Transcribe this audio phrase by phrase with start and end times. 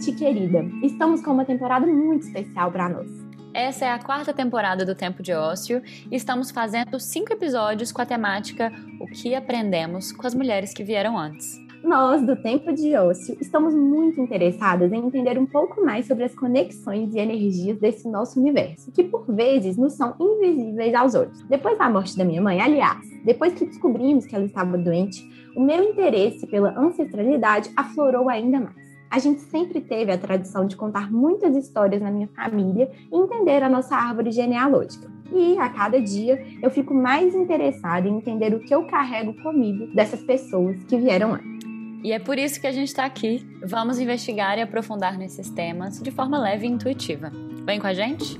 [0.00, 0.64] ouvinte querida!
[0.82, 3.06] Estamos com uma temporada muito especial para nós.
[3.52, 8.00] Essa é a quarta temporada do Tempo de Ócio e estamos fazendo cinco episódios com
[8.00, 11.58] a temática O que aprendemos com as mulheres que vieram antes.
[11.84, 16.34] Nós, do Tempo de Ócio, estamos muito interessadas em entender um pouco mais sobre as
[16.34, 21.42] conexões e energias desse nosso universo, que por vezes nos são invisíveis aos olhos.
[21.42, 25.22] Depois da morte da minha mãe, aliás, depois que descobrimos que ela estava doente,
[25.54, 28.89] o meu interesse pela ancestralidade aflorou ainda mais.
[29.10, 33.60] A gente sempre teve a tradição de contar muitas histórias na minha família e entender
[33.60, 35.10] a nossa árvore genealógica.
[35.32, 39.92] E a cada dia eu fico mais interessada em entender o que eu carrego comigo
[39.94, 41.68] dessas pessoas que vieram antes.
[42.04, 43.44] E é por isso que a gente está aqui.
[43.64, 47.32] Vamos investigar e aprofundar nesses temas de forma leve e intuitiva.
[47.66, 48.38] Vem com a gente?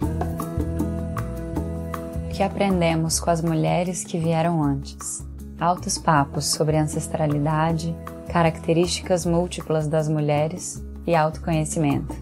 [2.27, 5.29] O que aprendemos com as mulheres que vieram antes?
[5.61, 7.95] Altos papos sobre ancestralidade,
[8.33, 12.15] características múltiplas das mulheres e autoconhecimento.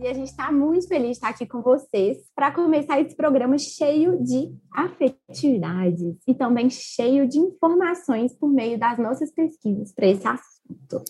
[0.00, 3.56] E a gente está muito feliz de estar aqui com vocês para começar esse programa
[3.58, 10.26] cheio de afetividades e também cheio de informações por meio das nossas pesquisas para esse
[10.26, 11.04] assunto.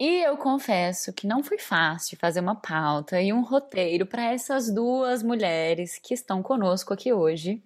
[0.00, 4.72] E eu confesso que não foi fácil fazer uma pauta e um roteiro para essas
[4.72, 7.62] duas mulheres que estão conosco aqui hoje.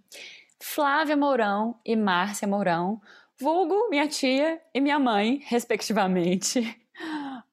[0.59, 3.01] Flávia Mourão e Márcia Mourão,
[3.39, 6.77] vulgo minha tia e minha mãe, respectivamente.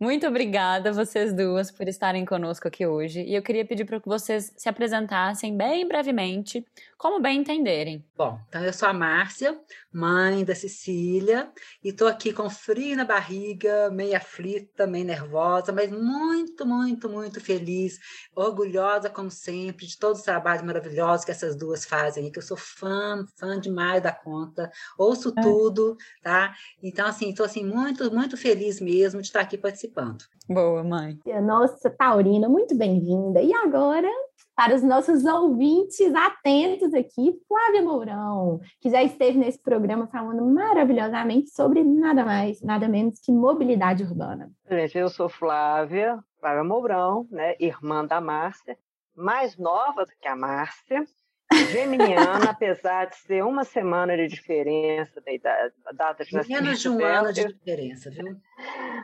[0.01, 3.21] Muito obrigada vocês duas por estarem conosco aqui hoje.
[3.21, 6.65] E eu queria pedir para que vocês se apresentassem bem brevemente,
[6.97, 8.03] como bem entenderem.
[8.17, 9.59] Bom, então eu sou a Márcia,
[9.93, 11.51] mãe da Cecília,
[11.83, 17.39] e estou aqui com frio na barriga, meio aflita, meio nervosa, mas muito, muito, muito
[17.39, 17.99] feliz,
[18.35, 22.57] orgulhosa, como sempre, de todos os trabalhos maravilhosos que essas duas fazem, que eu sou
[22.57, 25.41] fã, fã demais da conta, ouço é.
[25.43, 26.55] tudo, tá?
[26.81, 30.23] Então, assim, estou assim, muito, muito feliz mesmo de estar aqui participando participando.
[30.49, 31.19] Boa, mãe.
[31.43, 33.41] Nossa, Taurina, muito bem-vinda.
[33.41, 34.09] E agora,
[34.55, 41.49] para os nossos ouvintes atentos aqui, Flávia Mourão, que já esteve nesse programa falando maravilhosamente
[41.51, 44.49] sobre nada mais, nada menos que mobilidade urbana.
[44.69, 48.77] Gente, eu sou Flávia, Flávia Mourão, né, irmã da Márcia,
[49.15, 51.05] mais nova do que a Márcia,
[51.71, 56.63] Geminiana, apesar de ser uma semana de diferença da, idade, da data de nascimento.
[56.63, 58.37] Menos de um dela, ano de diferença, viu?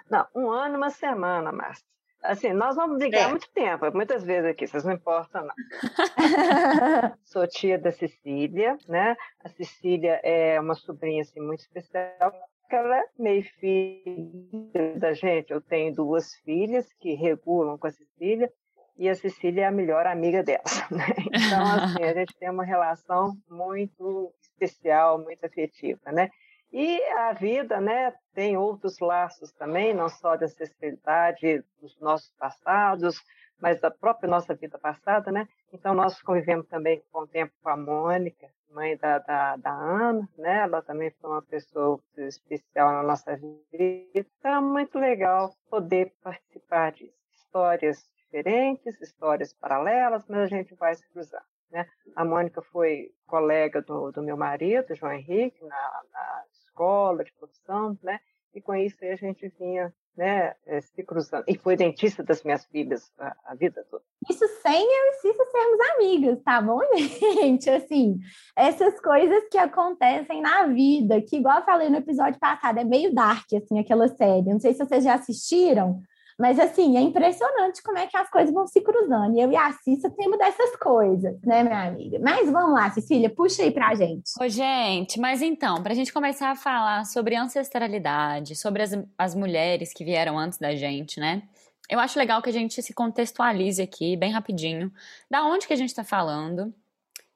[0.09, 1.85] Não, um ano e uma semana, Márcia.
[2.23, 3.29] Assim, nós vamos brigar é.
[3.29, 5.53] muito tempo, muitas vezes aqui, vocês não importam, não.
[7.23, 9.15] Sou tia da Cecília, né?
[9.43, 15.51] A Cecília é uma sobrinha assim, muito especial, porque ela é meio filha da gente.
[15.51, 18.51] Eu tenho duas filhas que regulam com a Cecília,
[18.97, 20.63] e a Cecília é a melhor amiga dela.
[20.89, 21.05] Né?
[21.27, 26.29] Então, assim, a gente tem uma relação muito especial, muito afetiva, né?
[26.71, 33.21] E a vida, né, tem outros laços também, não só da ancestralidade dos nossos passados,
[33.59, 35.47] mas da própria nossa vida passada, né?
[35.71, 40.27] Então, nós convivemos também com o tempo com a Mônica, mãe da, da, da Ana,
[40.37, 40.59] né?
[40.59, 44.07] Ela também foi uma pessoa especial na nossa vida.
[44.13, 47.17] Então, é muito legal poder participar disso.
[47.33, 51.43] Histórias diferentes, histórias paralelas, mas a gente vai se cruzar.
[51.71, 51.87] Né?
[52.15, 57.97] A Mônica foi colega do, do meu marido, João Henrique, na, na escola de profissão,
[58.03, 58.19] né?
[58.53, 61.43] e com isso a gente vinha né, eh, se cruzando.
[61.47, 64.03] E foi dentista das minhas filhas a, a, vida toda.
[64.27, 67.69] Isso sem eu e Cissa sermos amigas, tá bom, gente?
[67.69, 68.17] Assim,
[68.55, 73.13] essas coisas que acontecem na vida, que igual eu falei no episódio passado, é meio
[73.13, 74.49] dark, assim, aquela série.
[74.49, 76.01] Não sei se vocês já assistiram,
[76.37, 79.35] mas, assim, é impressionante como é que as coisas vão se cruzando.
[79.35, 82.19] E eu e a Cissa temos dessas coisas, né, minha amiga?
[82.21, 84.31] Mas vamos lá, Cecília, puxa aí pra gente.
[84.39, 89.91] Ô, gente, mas então, pra gente começar a falar sobre ancestralidade, sobre as, as mulheres
[89.91, 91.41] que vieram antes da gente, né?
[91.89, 94.91] Eu acho legal que a gente se contextualize aqui, bem rapidinho,
[95.31, 96.71] da onde que a gente tá falando.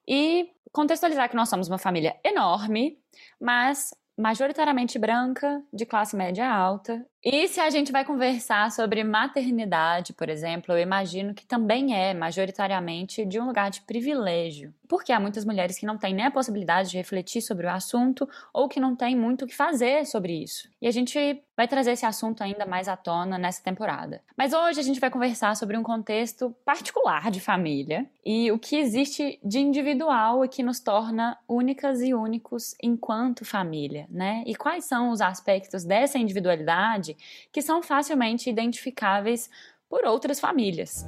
[0.08, 3.00] E contextualizar que nós somos uma família enorme,
[3.40, 10.12] mas majoritariamente branca, de classe média alta E se a gente vai conversar sobre maternidade,
[10.12, 15.20] por exemplo, eu imagino que também é majoritariamente de um lugar de privilégio, porque há
[15.20, 18.80] muitas mulheres que não têm nem a possibilidade de refletir sobre o assunto ou que
[18.80, 20.68] não têm muito o que fazer sobre isso.
[20.82, 24.22] E a gente vai trazer esse assunto ainda mais à tona nessa temporada.
[24.36, 28.76] Mas hoje a gente vai conversar sobre um contexto particular de família e o que
[28.76, 34.44] existe de individual e que nos torna únicas e únicos enquanto família, né?
[34.48, 37.11] E quais são os aspectos dessa individualidade
[37.52, 39.50] que são facilmente identificáveis
[39.90, 41.06] por outras famílias.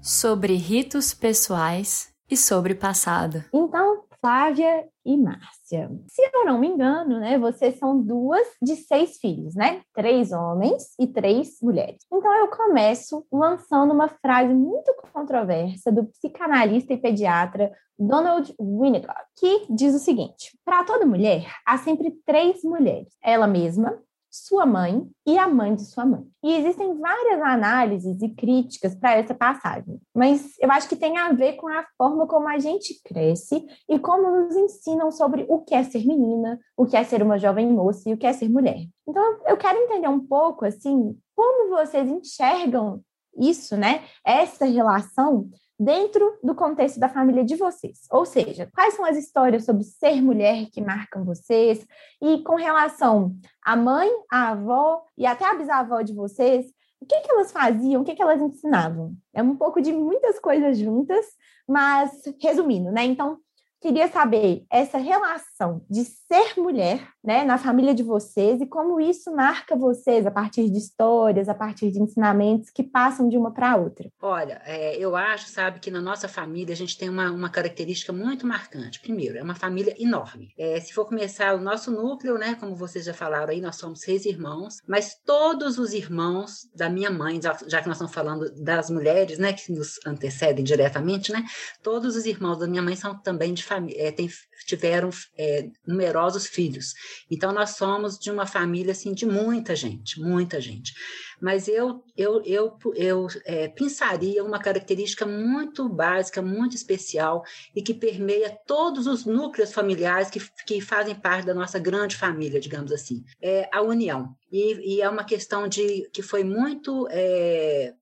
[0.00, 3.44] Sobre ritos pessoais e sobre passado.
[3.52, 5.88] Então, Flávia e Márcia.
[6.08, 9.82] Se eu não me engano, né, vocês são duas de seis filhos, né?
[9.94, 12.02] Três homens e três mulheres.
[12.12, 19.66] Então eu começo lançando uma frase muito controversa do psicanalista e pediatra Donald Winnicott, que
[19.70, 23.96] diz o seguinte: para toda mulher há sempre três mulheres: ela mesma,
[24.44, 26.24] sua mãe e a mãe de sua mãe.
[26.42, 31.32] E existem várias análises e críticas para essa passagem, mas eu acho que tem a
[31.32, 35.74] ver com a forma como a gente cresce e como nos ensinam sobre o que
[35.74, 38.48] é ser menina, o que é ser uma jovem moça e o que é ser
[38.48, 38.86] mulher.
[39.08, 43.00] Então, eu quero entender um pouco assim, como vocês enxergam
[43.38, 44.04] isso, né?
[44.24, 45.48] Essa relação
[45.78, 48.06] dentro do contexto da família de vocês.
[48.10, 51.86] Ou seja, quais são as histórias sobre ser mulher que marcam vocês
[52.22, 56.66] e com relação à mãe, à avó e até à bisavó de vocês,
[57.00, 59.14] o que, que elas faziam, o que, que elas ensinavam?
[59.34, 61.26] É um pouco de muitas coisas juntas,
[61.68, 63.04] mas resumindo, né?
[63.04, 63.38] Então,
[63.80, 69.34] queria saber essa relação de ser mulher, né, na família de vocês e como isso
[69.34, 73.76] marca vocês a partir de histórias, a partir de ensinamentos que passam de uma para
[73.76, 74.08] outra.
[74.20, 78.12] Olha, é, eu acho, sabe, que na nossa família a gente tem uma, uma característica
[78.12, 79.00] muito marcante.
[79.00, 80.52] Primeiro, é uma família enorme.
[80.58, 84.00] É, se for começar o nosso núcleo, né, como vocês já falaram aí, nós somos
[84.00, 88.90] seis irmãos, mas todos os irmãos da minha mãe, já, que nós estamos falando das
[88.90, 91.44] mulheres, né, que nos antecedem diretamente, né,
[91.82, 93.65] todos os irmãos da minha mãe são também de
[93.96, 94.28] é, tem,
[94.66, 96.94] tiveram é, numerosos filhos.
[97.30, 100.94] Então, nós somos de uma família, assim, de muita gente, muita gente.
[101.40, 107.92] Mas eu, eu, eu, eu é, pensaria uma característica muito básica, muito especial e que
[107.92, 113.22] permeia todos os núcleos familiares que, que fazem parte da nossa grande família, digamos assim.
[113.40, 114.34] É a união.
[114.50, 117.06] E, e é uma questão de que foi muito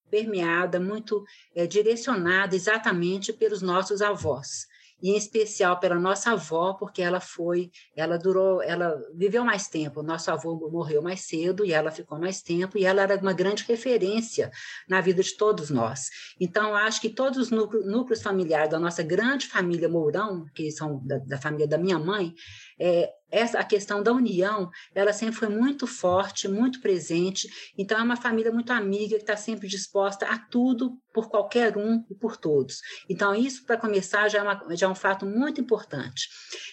[0.09, 1.25] permeada, muito
[1.69, 4.67] direcionada exatamente pelos nossos avós
[5.03, 10.03] e em especial pela nossa avó, porque ela foi, ela durou, ela viveu mais tempo.
[10.03, 13.65] Nosso avô morreu mais cedo e ela ficou mais tempo, e ela era uma grande
[13.65, 14.51] referência
[14.89, 16.09] na vida de todos nós.
[16.41, 21.05] Então, acho que todos os núcleos, núcleos familiares da nossa grande família Mourão, que são
[21.05, 22.35] da, da família da minha mãe,
[22.79, 27.49] é, essa a questão da união, ela sempre foi muito forte, muito presente.
[27.77, 32.05] Então é uma família muito amiga que está sempre disposta a tudo por qualquer um
[32.09, 32.77] e por todos.
[33.09, 36.29] Então isso para começar já é, uma, já é, um fato muito importante.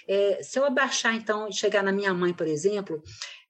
[0.08, 3.02] É, se eu abaixar então e chegar na minha mãe, por exemplo,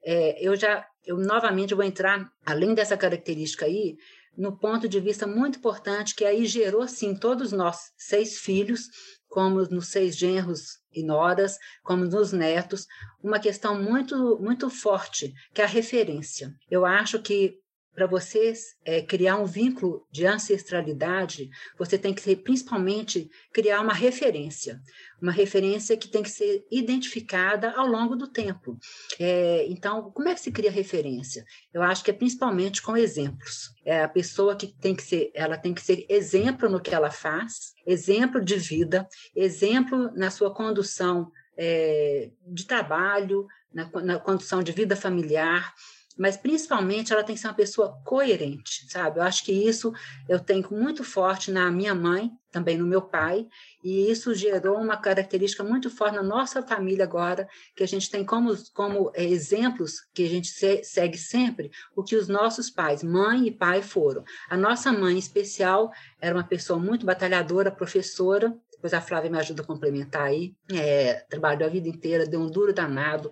[0.03, 3.95] é, eu já eu novamente vou entrar além dessa característica aí
[4.37, 8.87] no ponto de vista muito importante que aí gerou sim todos nós seis filhos
[9.27, 12.87] como nos seis genros e noras, como nos netos,
[13.23, 16.53] uma questão muito, muito forte, que é a referência.
[16.69, 17.60] Eu acho que
[17.93, 18.53] para você
[18.85, 24.81] é, criar um vínculo de ancestralidade, você tem que principalmente criar uma referência,
[25.21, 28.77] uma referência que tem que ser identificada ao longo do tempo.
[29.19, 31.43] É, então, como é que se cria referência?
[31.73, 33.73] Eu acho que é principalmente com exemplos.
[33.85, 37.11] É a pessoa que tem que ser, ela tem que ser exemplo no que ela
[37.11, 44.71] faz, exemplo de vida, exemplo na sua condução é, de trabalho, na, na condução de
[44.71, 45.73] vida familiar
[46.21, 49.17] mas principalmente ela tem que ser uma pessoa coerente, sabe?
[49.17, 49.91] Eu acho que isso
[50.29, 53.47] eu tenho muito forte na minha mãe, também no meu pai,
[53.83, 58.23] e isso gerou uma característica muito forte na nossa família agora, que a gente tem
[58.23, 63.01] como, como é, exemplos que a gente se, segue sempre o que os nossos pais,
[63.01, 64.23] mãe e pai, foram.
[64.47, 69.37] A nossa mãe, em especial, era uma pessoa muito batalhadora, professora, depois a Flávia me
[69.37, 73.29] ajuda a complementar aí, é, trabalhou a vida inteira, deu um duro danado,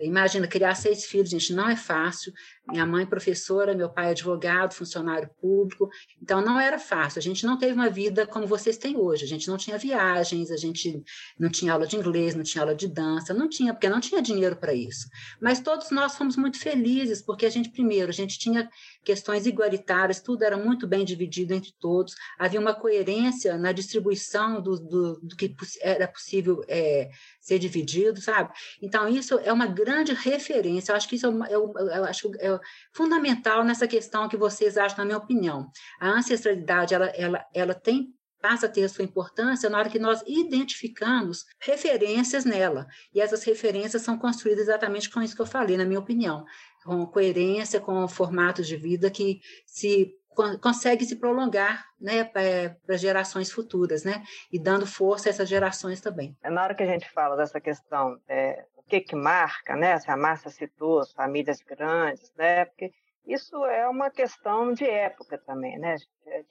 [0.00, 2.32] Imagina, criar seis filhos, gente, não é fácil.
[2.68, 5.90] Minha mãe professora, meu pai advogado, funcionário público.
[6.22, 7.18] Então, não era fácil.
[7.18, 9.24] A gente não teve uma vida como vocês têm hoje.
[9.24, 11.02] A gente não tinha viagens, a gente
[11.38, 14.22] não tinha aula de inglês, não tinha aula de dança, não tinha, porque não tinha
[14.22, 15.08] dinheiro para isso.
[15.40, 18.70] Mas todos nós fomos muito felizes, porque a gente, primeiro, a gente tinha
[19.04, 22.14] questões igualitárias, tudo era muito bem dividido entre todos.
[22.38, 27.10] Havia uma coerência na distribuição do, do, do que era possível é,
[27.50, 28.52] ser dividido, sabe?
[28.80, 30.92] Então, isso é uma grande referência.
[30.92, 32.60] Eu acho que isso é, eu, eu acho, é
[32.92, 35.68] fundamental nessa questão que vocês acham, na minha opinião.
[36.00, 40.22] A ancestralidade, ela, ela, ela tem passa a ter sua importância na hora que nós
[40.26, 42.86] identificamos referências nela.
[43.12, 46.46] E essas referências são construídas exatamente com isso que eu falei, na minha opinião,
[46.82, 50.14] com coerência, com formatos de vida que se
[50.60, 54.22] consegue se prolongar né, para gerações futuras, né,
[54.52, 56.36] e dando força a essas gerações também.
[56.42, 59.98] É na hora que a gente fala dessa questão, é, o que que marca, né,
[59.98, 62.92] se a Márcia citou as famílias grandes, né, porque
[63.26, 65.96] isso é uma questão de época também, né?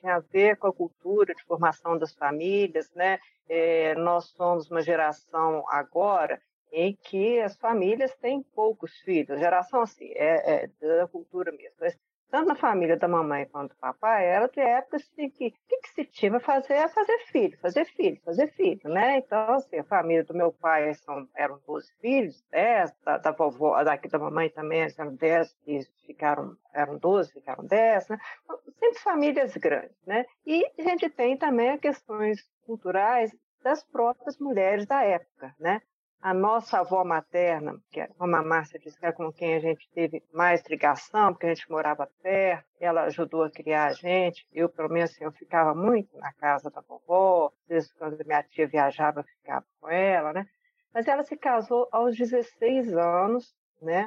[0.01, 3.19] Tem a ver com a cultura de formação das famílias, né?
[3.49, 6.39] É, nós somos uma geração agora
[6.71, 11.75] em que as famílias têm poucos filhos, geração assim, é, é da cultura mesmo.
[11.79, 11.97] Mas
[12.29, 15.77] tanto na família da mamãe quanto do papai, era de épocas assim, que o que,
[15.81, 19.17] que, se tinha a fazer é fazer filho, fazer filho, fazer filho, né?
[19.17, 23.83] Então, assim, a família do meu pai são, eram 12 filhos, 10, da, da vovó,
[23.83, 28.17] daqui da mamãe também eram 10, e ficaram, eram 12, ficaram 10, né?
[28.43, 30.25] Então, sempre famílias grandes, né?
[30.45, 35.81] E a gente tem também questões culturais das próprias mulheres da época, né?
[36.21, 38.09] A nossa avó materna, que a
[38.43, 42.09] Márcia disse, que é com quem a gente teve mais ligação, porque a gente morava
[42.21, 44.45] perto, ela ajudou a criar a gente.
[44.51, 48.43] Eu, pelo menos, assim, eu ficava muito na casa da vovó, às vezes quando minha
[48.43, 50.45] tia viajava, eu ficava com ela, né?
[50.93, 54.05] Mas ela se casou aos 16 anos, né?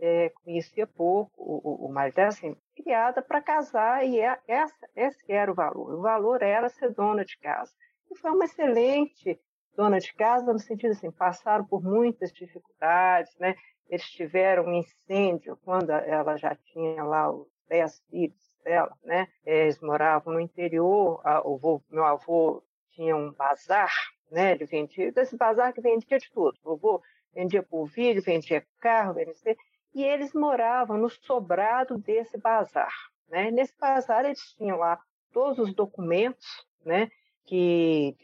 [0.00, 5.30] É, conhecia pouco o, o, o marido, assim, criada para casar, e é, essa, esse
[5.30, 5.94] era o valor.
[5.94, 7.70] O valor era ser dona de casa.
[8.10, 9.40] E foi uma excelente
[9.76, 13.54] dona de casa, no sentido assim, passaram por muitas dificuldades, né?
[13.88, 19.28] Eles tiveram um incêndio quando ela já tinha lá os dez filhos dela, né?
[19.44, 23.92] Eles moravam no interior, o meu avô tinha um bazar,
[24.30, 24.52] né?
[24.52, 26.56] Ele vendia, desse bazar que vendia de tudo.
[26.62, 27.02] O vovô
[27.34, 29.56] vendia polvilho, vendia carro, vendia...
[29.94, 32.94] E eles moravam no sobrado desse bazar,
[33.28, 33.50] né?
[33.50, 34.98] Nesse bazar eles tinham lá
[35.32, 36.46] todos os documentos,
[36.84, 37.10] né?
[37.44, 38.16] Que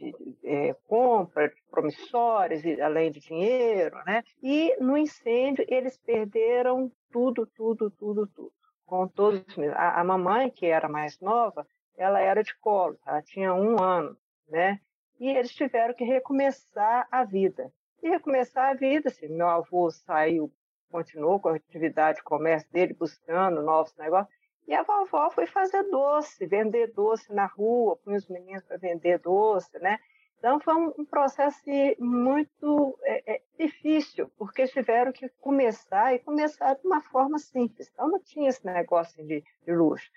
[0.44, 4.22] é, compra promissórios, além de dinheiro, né?
[4.42, 8.52] E no incêndio eles perderam tudo, tudo, tudo, tudo.
[8.86, 9.42] Com todos
[9.74, 14.16] a, a mamãe que era mais nova, ela era de colo, ela tinha um ano,
[14.48, 14.80] né?
[15.18, 17.72] E eles tiveram que recomeçar a vida.
[18.02, 20.52] E recomeçar a vida, assim, meu avô saiu,
[20.90, 24.32] continuou com a atividade de comércio dele, buscando novos negócios,
[24.68, 29.18] e a vovó foi fazer doce, vender doce na rua, punha os meninos para vender
[29.18, 29.98] doce, né?
[30.38, 31.58] Então foi um, processo
[31.98, 37.90] muito é, é, difícil, porque tiveram que começar e começar de uma forma simples.
[37.92, 40.08] Então não tinha esse negócio de, de luxo.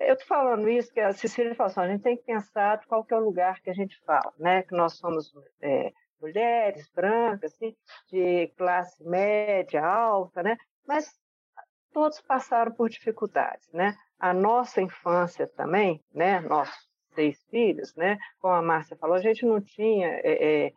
[0.00, 3.06] Eu estou falando isso que a Cecília falou assim, a gente tem que pensar qual
[3.08, 4.62] é o lugar que a gente fala, né?
[4.62, 7.74] Que nós somos é, mulheres brancas, assim,
[8.10, 10.58] de classe média, alta, né?
[10.86, 11.21] Mas
[11.92, 13.96] todos passaram por dificuldades, né?
[14.18, 16.40] A nossa infância também, né?
[16.40, 18.18] Nossos seis filhos, né?
[18.40, 20.72] Como a Márcia falou, a gente não tinha, é, é,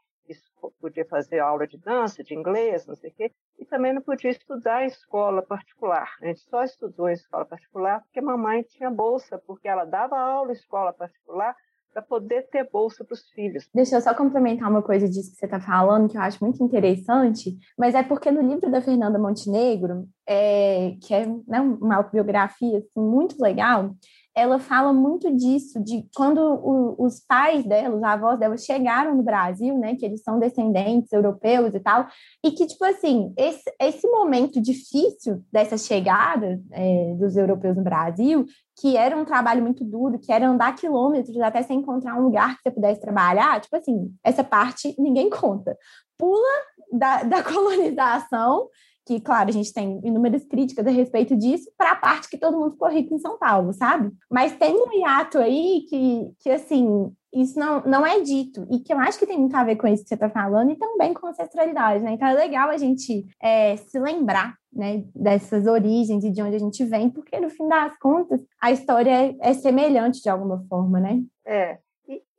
[0.80, 4.32] podia fazer aula de dança, de inglês, não sei o quê, e também não podia
[4.32, 6.16] estudar em escola particular.
[6.22, 10.18] A gente só estudou em escola particular porque a mamãe tinha bolsa, porque ela dava
[10.18, 11.56] aula em escola particular
[11.96, 13.70] para poder ter bolsa para os filhos.
[13.74, 16.62] Deixa eu só complementar uma coisa disso que você está falando, que eu acho muito
[16.62, 22.80] interessante, mas é porque no livro da Fernanda Montenegro, é, que é né, uma autobiografia
[22.80, 23.96] assim, muito legal,
[24.36, 29.24] ela fala muito disso, de quando o, os pais dela, os avós dela chegaram no
[29.24, 32.08] Brasil, né, que eles são descendentes europeus e tal,
[32.44, 38.46] e que, tipo assim, esse, esse momento difícil dessa chegada é, dos europeus no Brasil,
[38.78, 42.58] que era um trabalho muito duro, que era andar quilômetros até você encontrar um lugar
[42.58, 45.78] que você pudesse trabalhar, tipo assim, essa parte ninguém conta.
[46.18, 46.48] Pula
[46.92, 48.68] da, da colonização
[49.06, 52.58] que, claro, a gente tem inúmeras críticas a respeito disso, para a parte que todo
[52.58, 54.12] mundo ficou rico em São Paulo, sabe?
[54.32, 58.94] Mas tem um hiato aí que, que assim, isso não, não é dito, e que
[58.94, 61.14] eu acho que tem muito a ver com isso que você está falando, e também
[61.14, 62.14] com ancestralidade, né?
[62.14, 66.60] Então é legal a gente é, se lembrar né, dessas origens e de onde a
[66.60, 71.00] gente vem, porque no fim das contas a história é, é semelhante de alguma forma,
[71.00, 71.22] né?
[71.46, 71.78] É,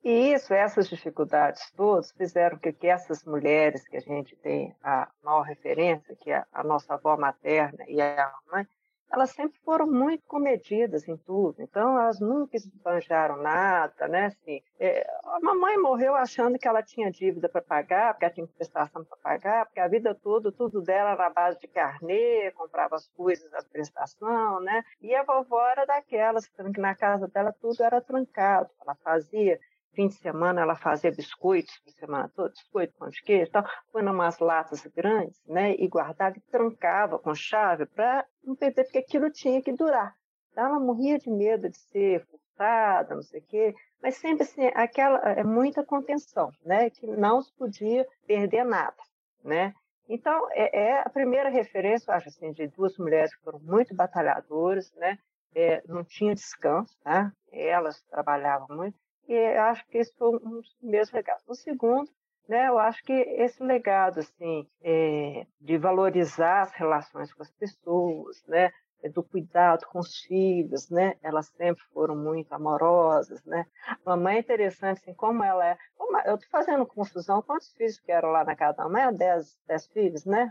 [0.07, 5.09] e isso, essas dificuldades todas, fizeram que, que essas mulheres que a gente tem a
[5.21, 8.65] maior referência, que é a nossa avó materna e a mãe,
[9.13, 11.57] elas sempre foram muito comedidas em tudo.
[11.61, 14.27] Então, elas nunca esbanjaram nada, né?
[14.27, 18.47] Assim, é, a mamãe morreu achando que ela tinha dívida para pagar, porque ela tinha
[18.47, 22.97] prestação para pagar, porque a vida toda, tudo dela era na base de carnê, comprava
[22.97, 24.85] as coisas da prestação, né?
[25.01, 28.71] E a vovó era daquelas, que na casa dela tudo era trancado.
[28.83, 29.59] Ela fazia
[29.97, 33.65] fim de semana ela fazia biscoitos por semana toda, biscoito, pão de queijo e tal,
[33.91, 38.99] põe umas latas grandes, né, e guardava e trancava com chave para não perder, porque
[38.99, 40.15] aquilo tinha que durar.
[40.53, 44.67] Então, ela morria de medo de ser furtada, não sei o quê, mas sempre assim,
[44.75, 48.97] aquela, é muita contenção, né, que não se podia perder nada,
[49.43, 49.73] né.
[50.09, 53.95] Então, é, é a primeira referência, eu acho assim, de duas mulheres que foram muito
[53.95, 55.19] batalhadoras, né,
[55.55, 57.33] é, não tinha descanso, tá?
[57.51, 61.45] elas trabalhavam muito, e eu acho que esse foi um dos primeiros legados.
[61.47, 62.11] O segundo,
[62.49, 68.43] né, eu acho que esse legado assim, é, de valorizar as relações com as pessoas,
[68.47, 68.71] né,
[69.13, 71.15] do cuidado com os filhos, né?
[71.23, 73.65] Elas sempre foram muito amorosas, né?
[74.05, 75.79] Mamãe é interessante, assim, como ela é.
[76.25, 79.15] Eu estou fazendo confusão, quantos filhos que eram lá na casa da mamãe?
[79.15, 80.51] Dez, dez filhos, né?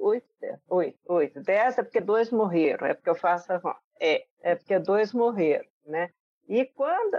[0.00, 1.40] Oito, dez, oito, oito.
[1.42, 5.68] Dez é porque dois morreram, é porque eu faço a É, é porque dois morreram,
[5.86, 6.10] né?
[6.48, 7.14] E quando,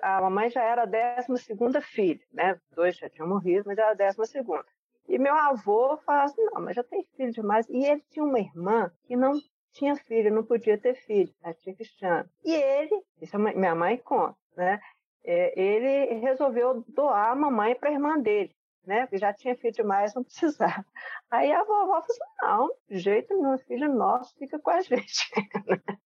[0.00, 2.58] a mamãe já era a décima segunda filha, né?
[2.74, 4.64] Dois já tinham morrido, mas era a décima segunda.
[5.06, 7.68] E meu avô fala assim, não, mas já tem filho demais.
[7.68, 9.34] E ele tinha uma irmã que não
[9.74, 12.30] tinha filho, não podia ter filho, a tia Cristiana.
[12.42, 14.80] E ele, isso minha mãe conta, né?
[15.22, 18.54] É, ele resolveu doar a mamãe para a irmã dele,
[18.86, 19.02] né?
[19.02, 20.86] Porque já tinha filho demais, não precisava.
[21.30, 25.30] Aí a vovó falou assim, não, de jeito nenhum, filho nosso fica com a gente.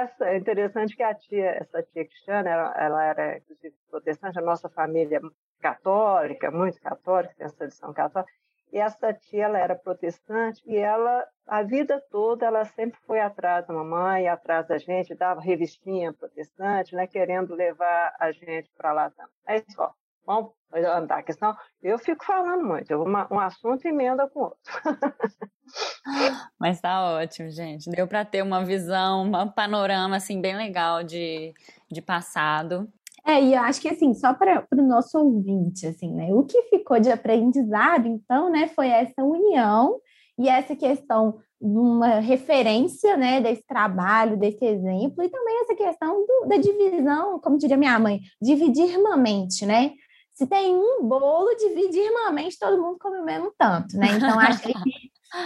[0.00, 4.42] Essa, é interessante que a tia, essa tia Cristiana, ela, ela era, inclusive, protestante, a
[4.42, 5.20] nossa família é
[5.60, 8.32] católica, muito católica, tem essa tradição católica,
[8.72, 13.66] e essa tia, ela era protestante, e ela, a vida toda, ela sempre foi atrás
[13.66, 19.10] da mamãe, atrás da gente, dava revistinha protestante, né, querendo levar a gente para lá
[19.10, 19.34] também.
[19.46, 19.92] Aí, só,
[20.26, 24.58] vamos andar, porque senão eu fico falando muito, uma, um assunto emenda com o outro.
[26.58, 27.90] Mas tá ótimo, gente.
[27.90, 31.52] Deu para ter uma visão, um panorama assim bem legal de,
[31.90, 32.88] de passado.
[33.26, 36.32] É, e eu acho que assim, só para o nosso ouvinte, assim, né?
[36.32, 40.00] O que ficou de aprendizado, então, né, foi essa união
[40.38, 46.24] e essa questão de uma referência, né, desse trabalho, desse exemplo, e também essa questão
[46.26, 49.92] do, da divisão, como diria minha mãe, dividir irmãmente, né?
[50.40, 54.06] Se tem um bolo, dividir irmãmente, todo mundo come o mesmo tanto, né?
[54.16, 54.72] Então, acho que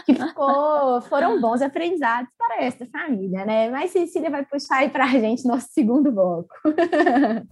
[0.07, 3.68] que ficou, foram bons aprendizados para esta família, né?
[3.70, 6.48] Mas Cecília vai puxar aí para a gente nosso segundo bloco.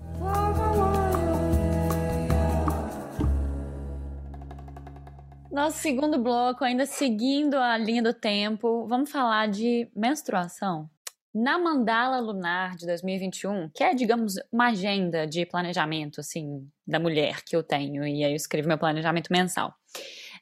[5.51, 10.89] Nosso segundo bloco, ainda seguindo a linha do tempo, vamos falar de menstruação.
[11.35, 17.43] Na mandala lunar de 2021, que é, digamos, uma agenda de planejamento, assim, da mulher
[17.43, 19.75] que eu tenho, e aí eu escrevo meu planejamento mensal.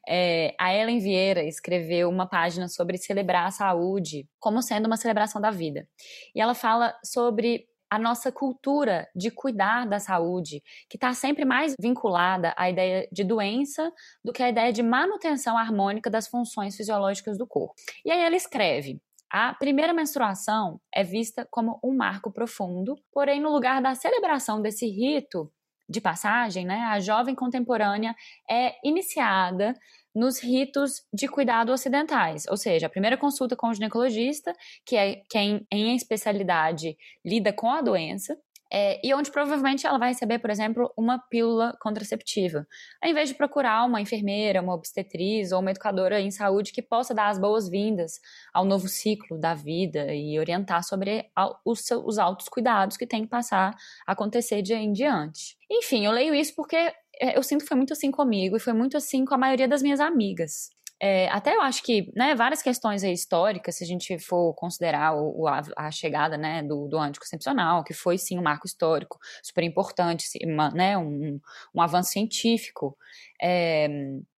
[0.08, 5.40] É, a Ellen Vieira escreveu uma página sobre celebrar a saúde como sendo uma celebração
[5.40, 5.86] da vida.
[6.34, 11.74] E ela fala sobre a nossa cultura de cuidar da saúde, que está sempre mais
[11.78, 13.92] vinculada à ideia de doença
[14.24, 17.74] do que à ideia de manutenção harmônica das funções fisiológicas do corpo.
[18.04, 23.50] E aí ela escreve: a primeira menstruação é vista como um marco profundo, porém, no
[23.50, 25.50] lugar da celebração desse rito
[25.88, 28.14] de passagem, né, a jovem contemporânea
[28.48, 29.74] é iniciada
[30.14, 34.52] nos ritos de cuidado ocidentais, ou seja, a primeira consulta com o ginecologista,
[34.84, 38.36] que é quem em especialidade lida com a doença,
[38.72, 42.66] é, e onde provavelmente ela vai receber, por exemplo, uma pílula contraceptiva,
[43.02, 47.12] ao invés de procurar uma enfermeira, uma obstetriz ou uma educadora em saúde que possa
[47.12, 48.20] dar as boas-vindas
[48.54, 51.26] ao novo ciclo da vida e orientar sobre
[51.64, 53.74] os, os altos cuidados que tem que passar
[54.06, 55.56] a acontecer de em diante.
[55.70, 56.76] Enfim, eu leio isso porque
[57.20, 59.68] é, eu sinto que foi muito assim comigo e foi muito assim com a maioria
[59.68, 60.70] das minhas amigas.
[61.02, 65.48] É, até eu acho que né, várias questões históricas, se a gente for considerar o,
[65.48, 70.26] a, a, chegada né, do, do anticoncepcional, que foi sim um marco histórico super importante,
[70.44, 71.40] uma, né, um,
[71.74, 72.98] um avanço científico.
[73.42, 73.88] É,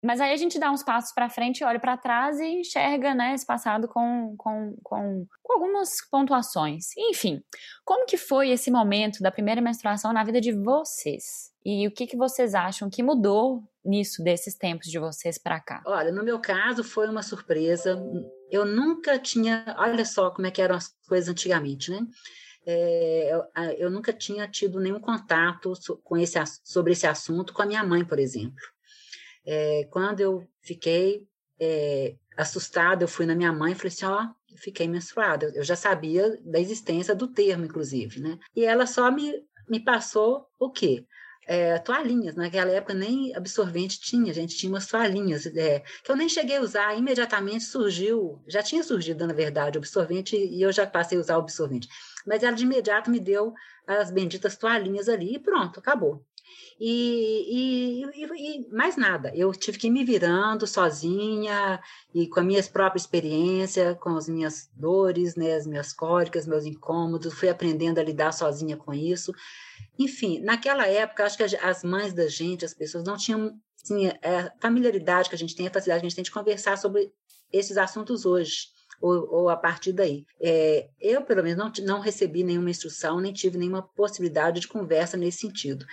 [0.03, 3.33] mas aí a gente dá uns passos para frente, olha para trás e enxerga né,
[3.33, 6.95] esse passado com, com, com, com algumas pontuações.
[6.95, 7.41] Enfim,
[7.83, 11.51] como que foi esse momento da primeira menstruação na vida de vocês?
[11.65, 15.81] E o que, que vocês acham que mudou nisso desses tempos de vocês para cá?
[15.85, 17.99] Olha, no meu caso foi uma surpresa.
[18.51, 22.05] Eu nunca tinha, olha só como é que eram as coisas antigamente, né?
[22.63, 27.65] É, eu, eu, nunca tinha tido nenhum contato com esse, sobre esse assunto com a
[27.65, 28.61] minha mãe, por exemplo.
[29.45, 31.27] É, quando eu fiquei
[31.59, 34.27] é, assustada, eu fui na minha mãe e falei assim, ó,
[34.57, 35.51] fiquei menstruada.
[35.55, 38.37] Eu já sabia da existência do termo, inclusive, né?
[38.55, 39.33] E ela só me,
[39.69, 41.05] me passou o quê?
[41.45, 42.35] é, toalhinhas.
[42.35, 46.57] Naquela época nem absorvente tinha, a gente tinha umas toalhinhas, é, que eu nem cheguei
[46.57, 51.21] a usar, imediatamente surgiu, já tinha surgido, na verdade, absorvente, e eu já passei a
[51.21, 51.87] usar o absorvente.
[52.25, 53.53] Mas ela de imediato me deu
[53.87, 56.25] as benditas toalhinhas ali e pronto, acabou.
[56.79, 61.79] E, e, e, mais nada, eu tive que ir me virando sozinha
[62.13, 66.65] e com a minha própria experiência, com as minhas dores, né, as minhas cólicas, meus
[66.65, 69.31] incômodos, fui aprendendo a lidar sozinha com isso.
[69.97, 74.51] Enfim, naquela época, acho que as mães da gente, as pessoas não tinham assim, a
[74.59, 77.11] familiaridade que a gente tem, a facilidade que a gente tem de conversar sobre
[77.51, 78.69] esses assuntos hoje
[79.01, 80.25] ou, ou a partir daí.
[80.39, 85.17] É, eu, pelo menos, não, não recebi nenhuma instrução, nem tive nenhuma possibilidade de conversa
[85.17, 85.85] nesse sentido.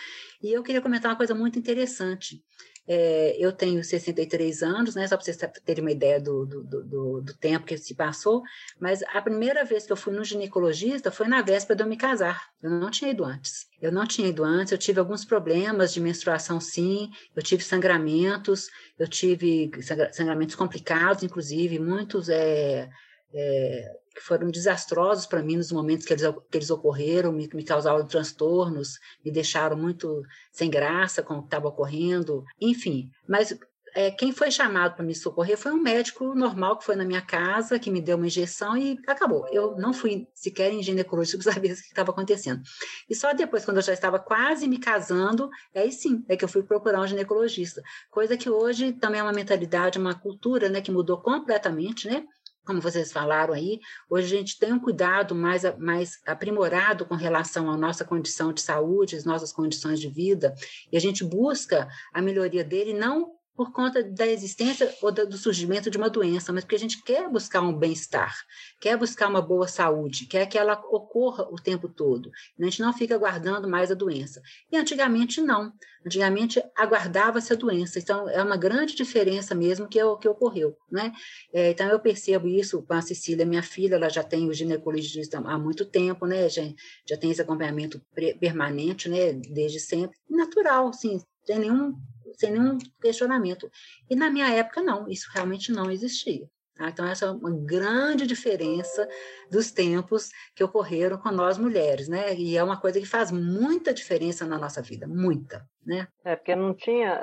[0.42, 2.42] E eu queria comentar uma coisa muito interessante.
[2.90, 7.20] É, eu tenho 63 anos, né, só para vocês terem uma ideia do, do, do,
[7.20, 8.42] do, tempo que se passou,
[8.81, 11.98] mas a primeira vez que eu fui no ginecologista foi na véspera de eu me
[11.98, 12.48] casar.
[12.62, 13.66] Eu não tinha ido antes.
[13.83, 18.68] Eu não tinha ido antes, eu tive alguns problemas de menstruação, sim, eu tive sangramentos,
[18.98, 19.70] eu tive
[20.12, 22.88] sangramentos complicados, inclusive, muitos é,
[23.35, 27.62] é, que foram desastrosos para mim nos momentos que eles, que eles ocorreram, me, me
[27.62, 33.09] causaram transtornos, me deixaram muito sem graça com o que estava ocorrendo, enfim.
[33.28, 33.57] Mas
[33.94, 37.22] é, quem foi chamado para me socorrer foi um médico normal que foi na minha
[37.22, 39.46] casa, que me deu uma injeção e acabou.
[39.52, 42.61] Eu não fui sequer em ginecológico saber o que estava acontecendo.
[43.09, 46.48] E só depois, quando eu já estava quase me casando, aí sim, é que eu
[46.48, 47.83] fui procurar um ginecologista.
[48.11, 52.24] Coisa que hoje também é uma mentalidade, uma cultura, né, que mudou completamente, né?
[52.68, 57.70] Como vocês falaram aí, hoje a gente tem um cuidado mais, mais aprimorado com relação
[57.70, 60.54] à nossa condição de saúde, as nossas condições de vida,
[60.92, 65.90] e a gente busca a melhoria dele não por conta da existência ou do surgimento
[65.90, 68.33] de uma doença, mas porque a gente quer buscar um bem-estar,
[68.81, 72.31] quer buscar uma boa saúde, quer que ela ocorra o tempo todo.
[72.57, 74.40] A gente não fica aguardando mais a doença.
[74.71, 75.73] E antigamente não.
[76.07, 77.99] Antigamente aguardava-se a doença.
[77.99, 80.77] Então é uma grande diferença mesmo que, que ocorreu.
[80.88, 81.12] Né?
[81.53, 85.38] É, então eu percebo isso com a Cecília, minha filha, ela já tem o ginecologista
[85.38, 86.49] há muito tempo, né?
[86.49, 86.62] já,
[87.05, 88.01] já tem esse acompanhamento
[88.38, 89.33] permanente, né?
[89.33, 90.16] desde sempre.
[90.31, 91.97] Natural, sim, sem nenhum
[92.35, 93.71] sem nenhum questionamento.
[94.09, 96.49] E na minha época, não, isso realmente não existia.
[96.75, 96.88] Tá?
[96.88, 99.09] Então, essa é uma grande diferença
[99.51, 102.35] dos tempos que ocorreram com nós mulheres, né?
[102.35, 106.07] E é uma coisa que faz muita diferença na nossa vida, muita, né?
[106.25, 107.21] É, porque não tinha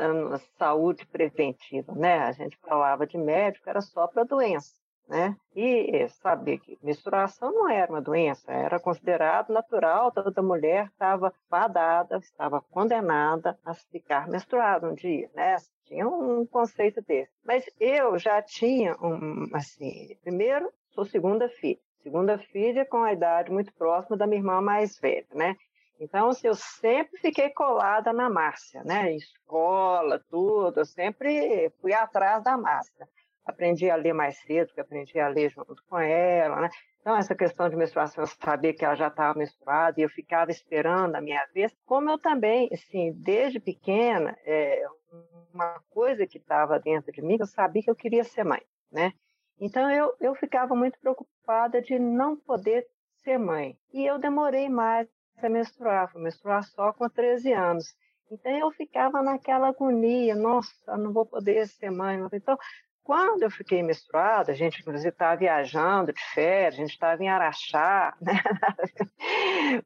[0.59, 2.19] saúde preventiva, né?
[2.19, 4.73] A gente falava de médico, era só para doença
[5.07, 5.35] né?
[5.55, 12.17] E saber que menstruação não era uma doença, era considerado natural, toda mulher estava fadada,
[12.17, 15.55] estava condenada a ficar menstruada um dia, né?
[15.85, 17.31] Tinha um conceito desse.
[17.43, 21.79] Mas eu já tinha um, assim, primeiro, sou segunda filha.
[22.01, 25.55] Segunda filha com a idade muito próxima da minha irmã mais velha, né?
[25.99, 29.13] Então, assim, eu sempre fiquei colada na Márcia, né?
[29.15, 33.07] Escola, tudo, eu sempre fui atrás da Márcia
[33.45, 36.69] aprendi a ler mais cedo, porque aprendi a ler junto com ela, né?
[36.99, 40.49] Então, essa questão de menstruação, eu sabia que ela já estava menstruada e eu ficava
[40.49, 41.71] esperando a minha vez.
[41.85, 44.83] Como eu também, assim, desde pequena, é,
[45.53, 49.13] uma coisa que estava dentro de mim, eu sabia que eu queria ser mãe, né?
[49.59, 52.87] Então, eu, eu ficava muito preocupada de não poder
[53.23, 53.77] ser mãe.
[53.93, 57.95] E eu demorei mais a menstruar, fui menstruar só com 13 anos.
[58.31, 62.17] Então eu ficava naquela agonia, nossa, não vou poder ser mãe.
[62.33, 62.57] Então
[63.05, 67.29] quando eu fiquei menstruada, a gente inclusive estava viajando de férias, a gente estava em
[67.29, 68.33] Araxá, né?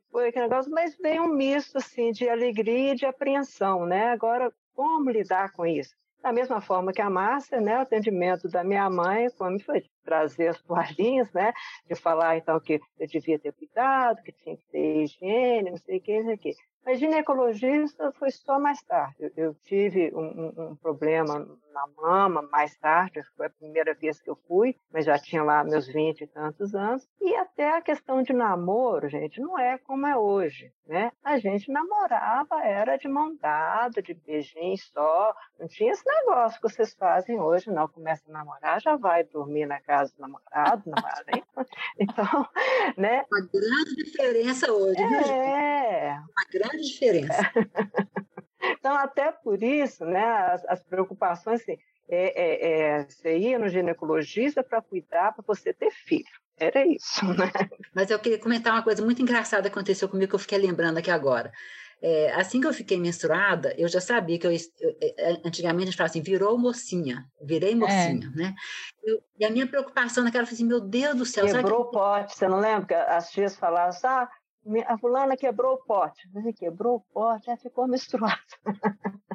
[0.09, 4.11] Foi aquele negócio, mas veio um misto assim de alegria e de apreensão, né?
[4.11, 5.93] Agora, como lidar com isso?
[6.23, 10.47] Da mesma forma que a Márcia, né, o atendimento da minha mãe, como foi trazer
[10.47, 11.53] as toalhinhas, né,
[11.87, 15.97] de falar então que eu devia ter cuidado, que tinha que ter higiene, não sei
[15.97, 16.55] o que, não sei o que.
[16.89, 19.15] Mas ginecologista foi só mais tarde.
[19.19, 24.19] Eu, eu tive um, um, um, problema na mama mais tarde, foi a primeira vez
[24.19, 27.07] que eu fui, mas já tinha lá meus 20 e tantos anos.
[27.21, 31.11] E até a questão de namoro, gente, não é como é hoje, né?
[31.23, 36.69] A gente namorava, era de mão dada, de beijinho só, não tinha esse negócio que
[36.69, 37.87] vocês fazem hoje, não.
[37.87, 41.23] Começa a namorar, já vai dormir na casa do namorado, namorada.
[41.99, 42.47] Então,
[42.97, 43.25] né?
[43.29, 46.13] Uma grande diferença hoje, é, né?
[46.15, 47.51] Uma grande diferença.
[48.61, 51.77] Então, até por isso, né, as, as preocupações, assim,
[52.09, 56.25] é, é, é, você ia no ginecologista para cuidar, para você ter filho.
[56.57, 57.51] Era isso, né?
[57.95, 60.97] Mas eu queria comentar uma coisa muito engraçada que aconteceu comigo, que eu fiquei lembrando
[60.97, 61.51] aqui agora.
[62.01, 65.83] É, assim que eu fiquei menstruada, eu já sabia que eu, eu é, é, antigamente
[65.83, 68.37] a gente falava assim, virou mocinha, virei mocinha, é.
[68.37, 68.55] né?
[69.03, 72.37] Eu, e a minha preocupação naquela foi assim, meu Deus do céu, quebrou o pote,
[72.37, 73.03] você não lembra?
[73.03, 74.29] As tias falavam, ah,
[74.87, 76.29] a fulana quebrou o pote.
[76.57, 78.39] Quebrou o pote, ela ficou menstruada.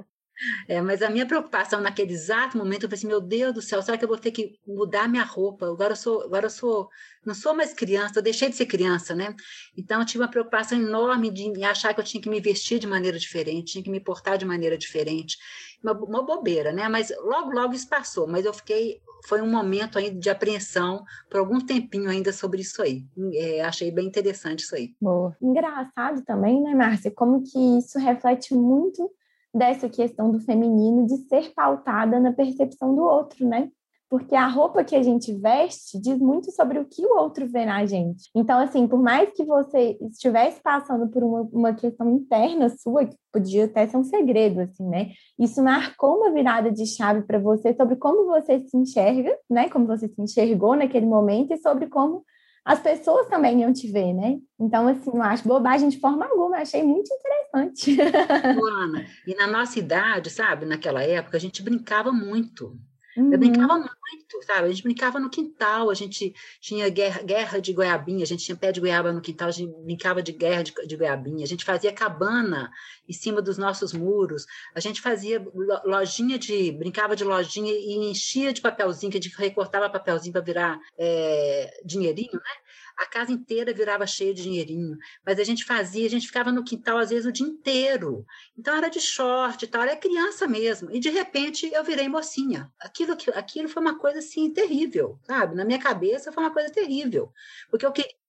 [0.69, 3.83] É, mas a minha preocupação naquele exato momento, eu falei assim, meu Deus do céu,
[3.83, 5.67] será que eu vou ter que mudar minha roupa?
[5.67, 6.89] Agora eu sou, agora eu sou,
[7.25, 9.35] não sou mais criança, eu deixei de ser criança, né?
[9.77, 12.87] Então eu tive uma preocupação enorme de achar que eu tinha que me vestir de
[12.87, 15.39] maneira diferente, tinha que me portar de maneira diferente.
[15.83, 16.89] Uma, uma bobeira, né?
[16.89, 21.39] Mas logo, logo isso passou, mas eu fiquei, foi um momento ainda de apreensão por
[21.39, 23.05] algum tempinho ainda sobre isso aí.
[23.35, 24.95] É, achei bem interessante isso aí.
[25.01, 25.37] Boa.
[25.41, 29.11] Engraçado também, né, Márcia, como que isso reflete muito
[29.55, 33.71] dessa questão do feminino de ser pautada na percepção do outro, né?
[34.11, 37.65] Porque a roupa que a gente veste diz muito sobre o que o outro vê
[37.65, 38.31] na gente.
[38.35, 43.17] Então, assim, por mais que você estivesse passando por uma, uma questão interna sua, que
[43.33, 45.11] podia até ser um segredo, assim, né?
[45.39, 49.69] Isso marcou uma virada de chave para você sobre como você se enxerga, né?
[49.69, 52.25] Como você se enxergou naquele momento e sobre como
[52.65, 54.39] as pessoas também iam te ver, né?
[54.59, 58.01] Então, assim, não acho bobagem de forma alguma, achei muito interessante.
[58.01, 62.79] Ana, e na nossa idade, sabe, naquela época, a gente brincava muito.
[63.17, 63.33] Uhum.
[63.33, 64.67] Eu brincava muito, sabe?
[64.67, 68.57] A gente brincava no quintal, a gente tinha guerra, guerra de goiabinha, a gente tinha
[68.57, 71.65] pé de goiaba no quintal, a gente brincava de guerra de, de goiabinha, a gente
[71.65, 72.71] fazia cabana
[73.09, 75.45] em cima dos nossos muros, a gente fazia
[75.85, 80.43] lojinha de, brincava de lojinha e enchia de papelzinho, que a gente recortava papelzinho para
[80.43, 82.64] virar é, dinheirinho, né?
[82.97, 86.65] A casa inteira virava cheia de dinheirinho, mas a gente fazia, a gente ficava no
[86.65, 88.25] quintal às vezes o dia inteiro.
[88.57, 90.91] Então era de short e tal, era criança mesmo.
[90.91, 92.73] E de repente eu virei mocinha.
[92.79, 95.55] Aquilo, aquilo foi uma coisa assim terrível, sabe?
[95.55, 97.33] Na minha cabeça foi uma coisa terrível,
[97.71, 98.24] porque eu queria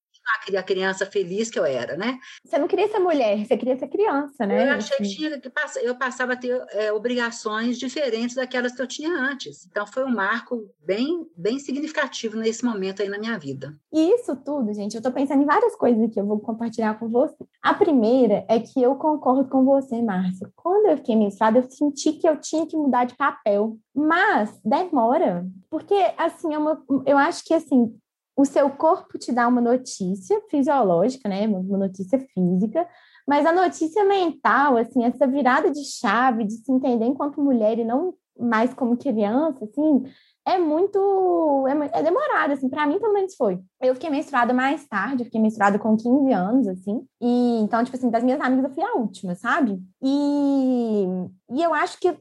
[0.56, 2.20] a criança feliz que eu era, né?
[2.44, 4.68] Você não queria ser mulher, você queria ser criança, né?
[4.68, 5.40] Eu achei assim.
[5.40, 5.52] que
[5.84, 9.66] eu passava a ter é, obrigações diferentes daquelas que eu tinha antes.
[9.66, 13.76] Então foi um marco bem, bem significativo nesse momento aí na minha vida.
[13.92, 17.10] E isso tudo, gente, eu estou pensando em várias coisas aqui, eu vou compartilhar com
[17.10, 17.46] você.
[17.62, 20.50] A primeira é que eu concordo com você, Márcia.
[20.56, 23.78] Quando eu fiquei menstruada, eu senti que eu tinha que mudar de papel.
[23.94, 27.96] Mas demora, porque assim, é uma, eu acho que assim,
[28.36, 32.88] o seu corpo te dá uma notícia fisiológica, né, uma notícia física,
[33.28, 37.86] mas a notícia mental, assim, essa virada de chave de se entender enquanto mulher e
[37.86, 40.04] não mais como criança, assim,
[40.48, 41.66] é muito.
[41.68, 43.60] É, é demorado, assim, para mim, pelo menos foi.
[43.82, 47.02] Eu fiquei menstruada mais tarde, fiquei menstruada com 15 anos, assim.
[47.20, 49.82] E então, tipo assim, das minhas amigas eu fui a última, sabe?
[50.04, 51.06] E,
[51.52, 52.18] e eu acho que eu,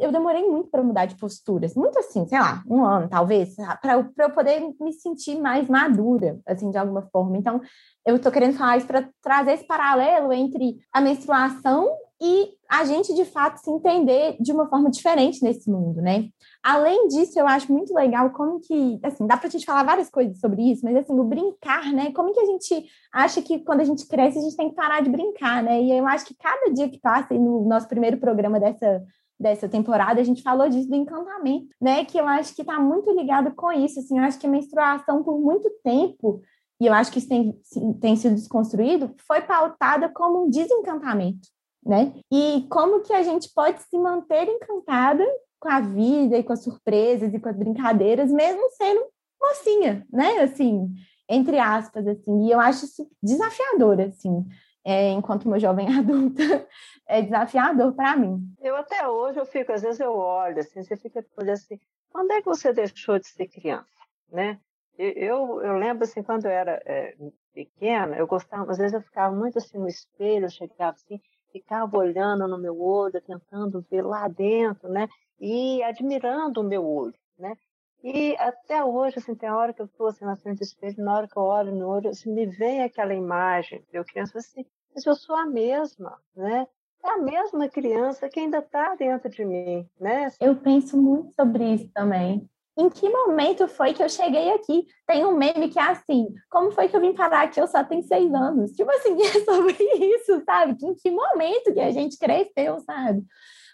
[0.00, 1.74] eu demorei muito para mudar de posturas.
[1.74, 6.40] Muito assim, sei lá, um ano, talvez, para eu, eu poder me sentir mais madura,
[6.46, 7.38] assim, de alguma forma.
[7.38, 7.60] Então,
[8.04, 11.88] eu tô querendo falar isso para trazer esse paralelo entre a menstruação
[12.20, 16.28] e a gente, de fato, se entender de uma forma diferente nesse mundo, né?
[16.62, 20.08] Além disso, eu acho muito legal como que, assim, dá para a gente falar várias
[20.08, 22.12] coisas sobre isso, mas, assim, o brincar, né?
[22.12, 25.00] Como que a gente acha que quando a gente cresce, a gente tem que parar
[25.00, 25.82] de brincar, né?
[25.82, 29.04] E eu acho que cada dia que passa, e no nosso primeiro programa dessa,
[29.36, 32.04] dessa temporada, a gente falou disso do encantamento, né?
[32.04, 35.24] Que eu acho que está muito ligado com isso, assim, eu acho que a menstruação,
[35.24, 36.40] por muito tempo,
[36.80, 37.52] e eu acho que isso tem,
[38.00, 41.48] tem sido desconstruído, foi pautada como um desencantamento,
[41.84, 42.12] né?
[42.30, 45.26] E como que a gente pode se manter encantada
[45.58, 49.04] com a vida e com as surpresas e com as brincadeiras, mesmo sendo
[49.40, 50.40] mocinha, né?
[50.40, 50.88] Assim,
[51.28, 52.46] entre aspas, assim.
[52.46, 54.46] E eu acho isso desafiador, assim,
[54.84, 56.66] é, enquanto uma jovem adulta,
[57.06, 58.52] é desafiador para mim.
[58.60, 61.78] Eu até hoje eu fico, às vezes eu olho, assim, você fica olhando assim,
[62.10, 63.86] quando é que você deixou de ser criança,
[64.30, 64.58] né?
[64.98, 67.16] Eu, eu lembro assim, quando eu era é,
[67.54, 71.20] pequena, eu gostava, às vezes eu ficava muito assim no espelho, eu chegava assim,
[71.52, 75.08] ficava olhando no meu olho, tentando ver lá dentro, né?
[75.38, 77.56] E admirando o meu olho, né?
[78.02, 81.16] E até hoje, assim, tem hora que eu estou assim, na frente do espelho, na
[81.16, 83.84] hora que eu olho no olho, assim, me vem aquela imagem.
[83.92, 86.66] Eu penso assim, mas eu sou a mesma, né?
[87.04, 90.28] É a mesma criança que ainda está dentro de mim, né?
[90.40, 92.48] Eu penso muito sobre isso também
[92.80, 94.86] em que momento foi que eu cheguei aqui?
[95.06, 97.60] Tem um meme que é assim, como foi que eu vim parar aqui?
[97.60, 98.72] Eu só tenho seis anos.
[98.72, 100.76] Tipo assim, é sobre isso, sabe?
[100.82, 103.22] Em que momento que a gente cresceu, sabe?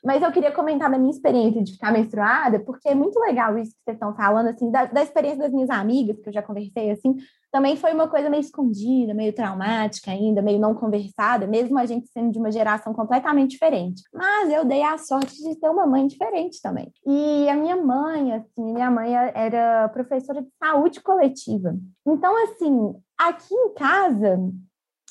[0.05, 3.73] Mas eu queria comentar da minha experiência de ficar menstruada, porque é muito legal isso
[3.73, 6.91] que vocês estão falando, assim, da, da experiência das minhas amigas, que eu já conversei,
[6.91, 7.17] assim,
[7.57, 12.07] também foi uma coisa meio escondida, meio traumática ainda, meio não conversada, mesmo a gente
[12.09, 14.03] sendo de uma geração completamente diferente.
[14.13, 16.93] Mas eu dei a sorte de ter uma mãe diferente também.
[17.07, 21.75] E a minha mãe, assim, minha mãe era professora de saúde coletiva.
[22.07, 24.39] Então, assim, aqui em casa,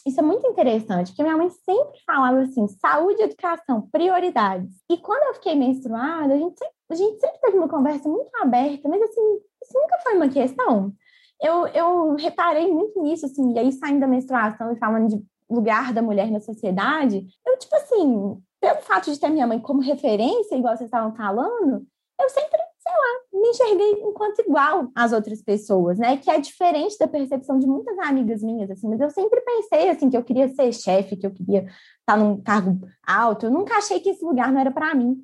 [0.06, 4.70] isso é muito interessante, porque minha mãe sempre falava assim: saúde educação, prioridades.
[4.88, 8.30] E quando eu fiquei menstruada, a gente sempre, a gente sempre teve uma conversa muito
[8.40, 10.94] aberta, mas assim, isso nunca foi uma questão.
[11.42, 15.94] Eu, eu reparei muito nisso, assim, e aí saindo da menstruação e falando de lugar
[15.94, 20.56] da mulher na sociedade, eu, tipo assim, pelo fato de ter minha mãe como referência,
[20.56, 21.86] igual vocês estavam falando,
[22.20, 26.18] eu sempre, sei lá, me enxerguei enquanto igual às outras pessoas, né?
[26.18, 30.10] Que é diferente da percepção de muitas amigas minhas, assim, mas eu sempre pensei, assim,
[30.10, 31.68] que eu queria ser chefe, que eu queria
[32.00, 35.18] estar num cargo alto, eu nunca achei que esse lugar não era para mim.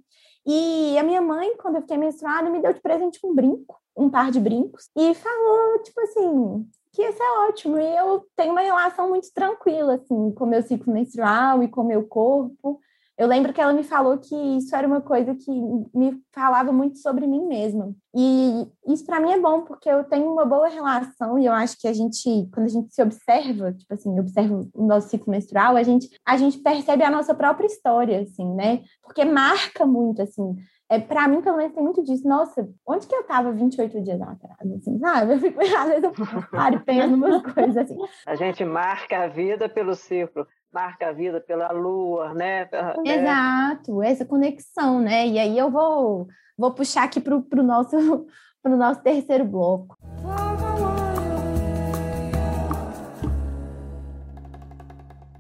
[0.45, 4.10] E a minha mãe, quando eu fiquei menstruada, me deu de presente um brinco, um
[4.10, 7.77] par de brincos, e falou, tipo assim, que isso é ótimo.
[7.77, 11.88] E eu tenho uma relação muito tranquila, assim, com meu ciclo menstrual e com o
[11.88, 12.80] meu corpo.
[13.17, 15.51] Eu lembro que ela me falou que isso era uma coisa que
[15.93, 17.93] me falava muito sobre mim mesma.
[18.15, 21.77] E isso para mim é bom, porque eu tenho uma boa relação e eu acho
[21.80, 25.75] que a gente, quando a gente se observa, tipo assim, observa o nosso ciclo menstrual,
[25.75, 28.82] a gente, a gente percebe a nossa própria história, assim, né?
[29.04, 30.56] Porque marca muito, assim.
[30.91, 32.27] É, para mim, pelo menos, tem muito disso.
[32.27, 34.73] Nossa, onde que eu estava 28 dias atrás?
[34.75, 35.34] Assim, sabe?
[35.36, 36.12] Eu fico, às vezes eu
[36.51, 37.95] paro e penso umas coisas assim.
[38.25, 42.67] A gente marca a vida pelo ciclo marca a vida pela lua, né?
[43.06, 43.15] É.
[43.15, 45.27] Exato, essa conexão, né?
[45.27, 46.27] E aí eu vou,
[46.58, 47.95] vou puxar aqui para o nosso,
[48.63, 49.97] pro nosso terceiro bloco.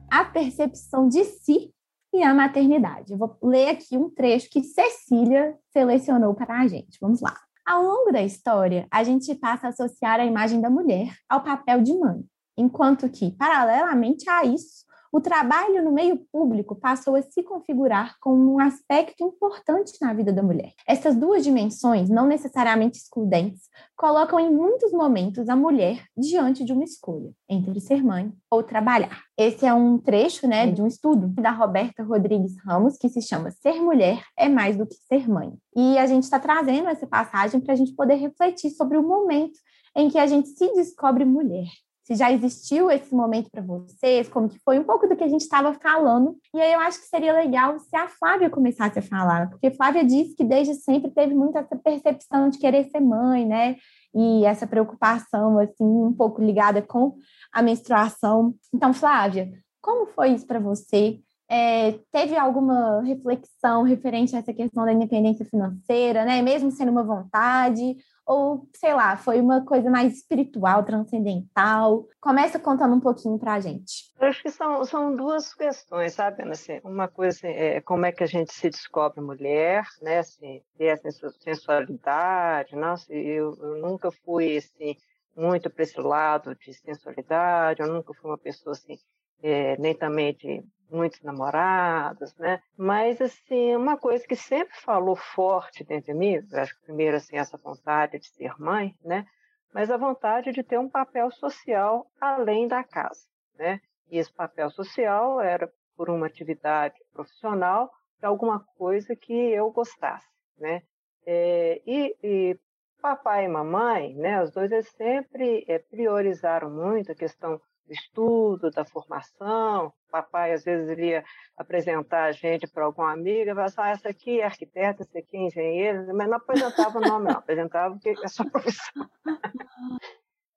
[0.09, 1.73] A percepção de si
[2.13, 3.11] e a maternidade.
[3.11, 6.97] Eu vou ler aqui um trecho que Cecília selecionou para a gente.
[6.99, 7.35] Vamos lá.
[7.65, 11.81] Ao longo da história, a gente passa a associar a imagem da mulher ao papel
[11.81, 12.23] de mãe,
[12.57, 18.55] enquanto que, paralelamente a isso, o trabalho no meio público passou a se configurar como
[18.55, 20.71] um aspecto importante na vida da mulher.
[20.87, 23.63] Essas duas dimensões, não necessariamente excludentes,
[23.95, 29.21] colocam em muitos momentos a mulher diante de uma escolha entre ser mãe ou trabalhar.
[29.37, 33.51] Esse é um trecho né, de um estudo da Roberta Rodrigues Ramos que se chama
[33.51, 35.51] Ser Mulher é Mais do que Ser Mãe.
[35.75, 39.59] E a gente está trazendo essa passagem para a gente poder refletir sobre o momento
[39.95, 41.67] em que a gente se descobre mulher
[42.11, 45.29] se já existiu esse momento para vocês, como que foi um pouco do que a
[45.29, 46.35] gente estava falando.
[46.53, 50.03] E aí eu acho que seria legal se a Flávia começasse a falar, porque Flávia
[50.03, 53.77] disse que desde sempre teve muito essa percepção de querer ser mãe, né?
[54.13, 57.15] E essa preocupação assim um pouco ligada com
[57.53, 58.53] a menstruação.
[58.73, 59.49] Então, Flávia,
[59.81, 61.19] como foi isso para você?
[61.49, 66.41] É, teve alguma reflexão referente a essa questão da independência financeira, né?
[66.41, 72.07] Mesmo sendo uma vontade, ou, sei lá, foi uma coisa mais espiritual, transcendental?
[72.19, 74.11] Começa contando um pouquinho para a gente.
[74.19, 78.11] Eu acho que são, são duas questões, sabe, assim, Uma coisa assim, é como é
[78.11, 80.19] que a gente se descobre mulher, né?
[80.19, 82.75] Assim, ter essa sensualidade.
[82.75, 84.95] Nossa, eu, eu nunca fui, assim,
[85.35, 88.97] muito para esse lado de sensualidade, eu nunca fui uma pessoa, assim,
[89.41, 92.61] é, nem também de muitos namorados, né?
[92.77, 97.37] Mas assim, uma coisa que sempre falou forte dentro de mim, acho que primeiro assim
[97.37, 99.25] essa vontade de ser mãe, né?
[99.73, 103.25] Mas a vontade de ter um papel social além da casa,
[103.57, 103.79] né?
[104.09, 107.89] E esse papel social era por uma atividade profissional,
[108.21, 110.27] alguma coisa que eu gostasse,
[110.57, 110.81] né?
[111.25, 112.59] É, e, e,
[113.01, 114.43] papai e mamãe, né?
[114.43, 119.93] Os dois eles sempre é, priorizaram muito a questão estudo, da formação.
[120.11, 121.23] Papai, às vezes, iria
[121.57, 125.37] apresentar a gente para alguma amiga, falava assim, ah, essa aqui é arquiteta, essa aqui
[125.37, 129.09] é engenheiro, mas não apresentava o nome, não, apresentava é sua profissão.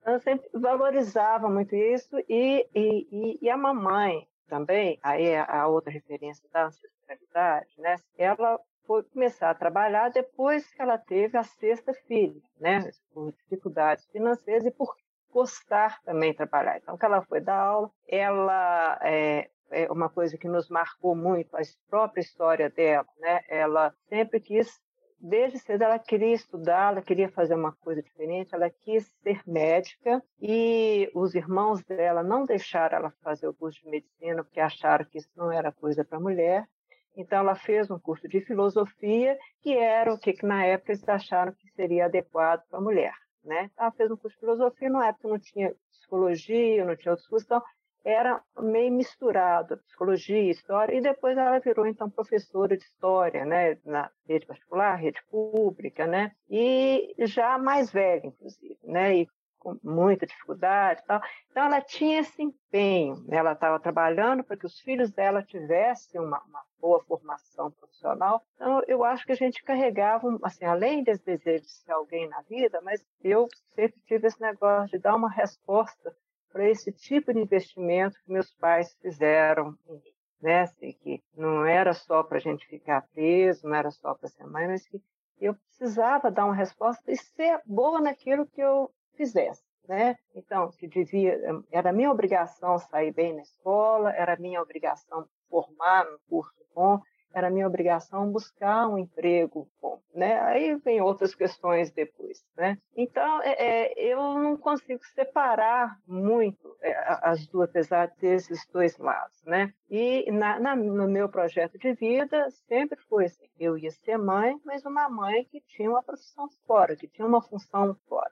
[0.06, 5.90] Eu sempre valorizava muito isso, e, e, e a mamãe também, aí é a outra
[5.90, 7.96] referência da ancestralidade, né?
[8.18, 12.90] ela foi começar a trabalhar depois que ela teve a sexta filha, né?
[13.12, 14.94] por dificuldades financeiras e por
[15.34, 16.78] gostar também de trabalhar.
[16.78, 21.56] Então, que ela foi dar aula, ela é, é uma coisa que nos marcou muito,
[21.56, 23.40] a própria história dela, né?
[23.48, 24.80] Ela sempre quis
[25.26, 30.22] desde cedo ela queria estudar, ela queria fazer uma coisa diferente, ela quis ser médica
[30.38, 35.16] e os irmãos dela não deixaram ela fazer o curso de medicina porque acharam que
[35.16, 36.68] isso não era coisa para mulher.
[37.16, 41.08] Então ela fez um curso de filosofia que era o que, que na época eles
[41.08, 43.70] acharam que seria adequado para mulher né?
[43.76, 47.46] Ela fez um curso de filosofia, na época não tinha psicologia, não tinha outros cursos,
[47.46, 47.62] então
[48.04, 54.10] era meio misturado, psicologia, história, e depois ela virou, então, professora de história, né, na
[54.28, 59.28] rede particular, rede pública, né, e já mais velha, inclusive, né, e
[59.64, 61.22] com muita dificuldade e tal.
[61.50, 63.38] Então, ela tinha esse empenho, né?
[63.38, 68.44] ela estava trabalhando para que os filhos dela tivessem uma, uma, boa formação profissional.
[68.56, 72.42] Então, eu acho que a gente carregava, assim, além desse desejo de ser alguém na
[72.42, 76.14] vida, mas eu sempre tive esse negócio de dar uma resposta
[76.52, 80.14] para esse tipo de investimento que meus pais fizeram em mim.
[80.42, 80.60] Né?
[80.60, 84.44] Assim, que não era só para a gente ficar preso, não era só para ser
[84.44, 85.00] mãe, mas que
[85.40, 89.62] eu precisava dar uma resposta e ser boa naquilo que eu fizesse.
[89.88, 90.16] né?
[90.34, 91.38] Então, se dizia,
[91.70, 97.00] era minha obrigação sair bem na escola, era minha obrigação formar no curso bom,
[97.34, 100.40] era minha obrigação buscar um emprego bom, né?
[100.42, 102.78] Aí vem outras questões depois, né?
[102.96, 108.64] Então, é, é, eu não consigo separar muito é, as duas, apesar de ter esses
[108.72, 109.74] dois lados, né?
[109.90, 114.56] E na, na, no meu projeto de vida sempre foi assim, eu ia ser mãe,
[114.64, 118.30] mas uma mãe que tinha uma profissão fora, que tinha uma função fora.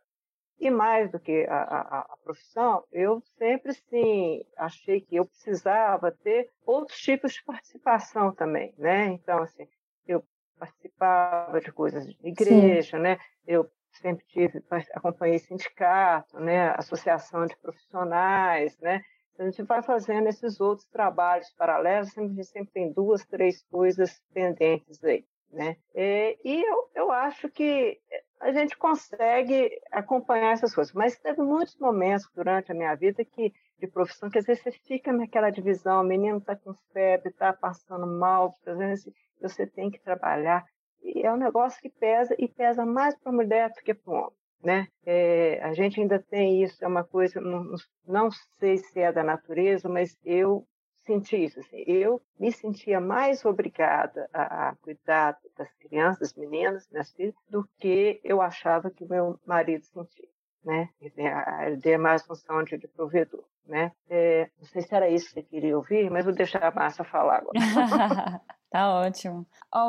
[0.62, 6.12] E mais do que a, a, a, profissão, eu sempre sim achei que eu precisava
[6.12, 9.06] ter outros tipos de participação também, né?
[9.06, 9.66] Então, assim,
[10.06, 10.22] eu
[10.56, 13.02] participava de coisas de igreja, sim.
[13.02, 13.18] né?
[13.44, 14.62] Eu sempre tive,
[14.94, 16.68] acompanhei sindicato, né?
[16.76, 19.02] Associação de profissionais, né?
[19.40, 25.02] A gente vai fazendo esses outros trabalhos paralelos, sempre, sempre tem duas, três coisas pendentes
[25.02, 25.24] aí.
[25.50, 25.76] Né?
[25.94, 28.00] E, e eu, eu acho que
[28.42, 30.92] a gente consegue acompanhar essas coisas.
[30.92, 34.72] Mas teve muitos momentos durante a minha vida que de profissão que às vezes você
[34.72, 39.90] fica naquela divisão, o menino está com febre, está passando mal, às vezes você tem
[39.90, 40.64] que trabalhar.
[41.02, 44.12] E é um negócio que pesa e pesa mais para a mulher do que para
[44.12, 44.36] o homem.
[44.62, 44.86] Né?
[45.04, 47.74] É, a gente ainda tem isso, é uma coisa, não,
[48.06, 48.30] não
[48.60, 50.64] sei se é da natureza, mas eu
[51.04, 51.60] senti isso.
[51.60, 57.68] Assim, eu me sentia mais obrigada a, a, cuidar das crianças, meninas, minhas filhas, do
[57.78, 60.28] que eu achava que meu marido sentia.
[60.64, 60.88] Né?
[61.00, 63.44] Ele tem mais função de, de provedor.
[63.66, 63.92] Né?
[64.08, 67.04] É, não sei se era isso que você queria ouvir, mas vou deixar a Márcia
[67.04, 67.58] falar agora.
[68.70, 69.46] tá ótimo.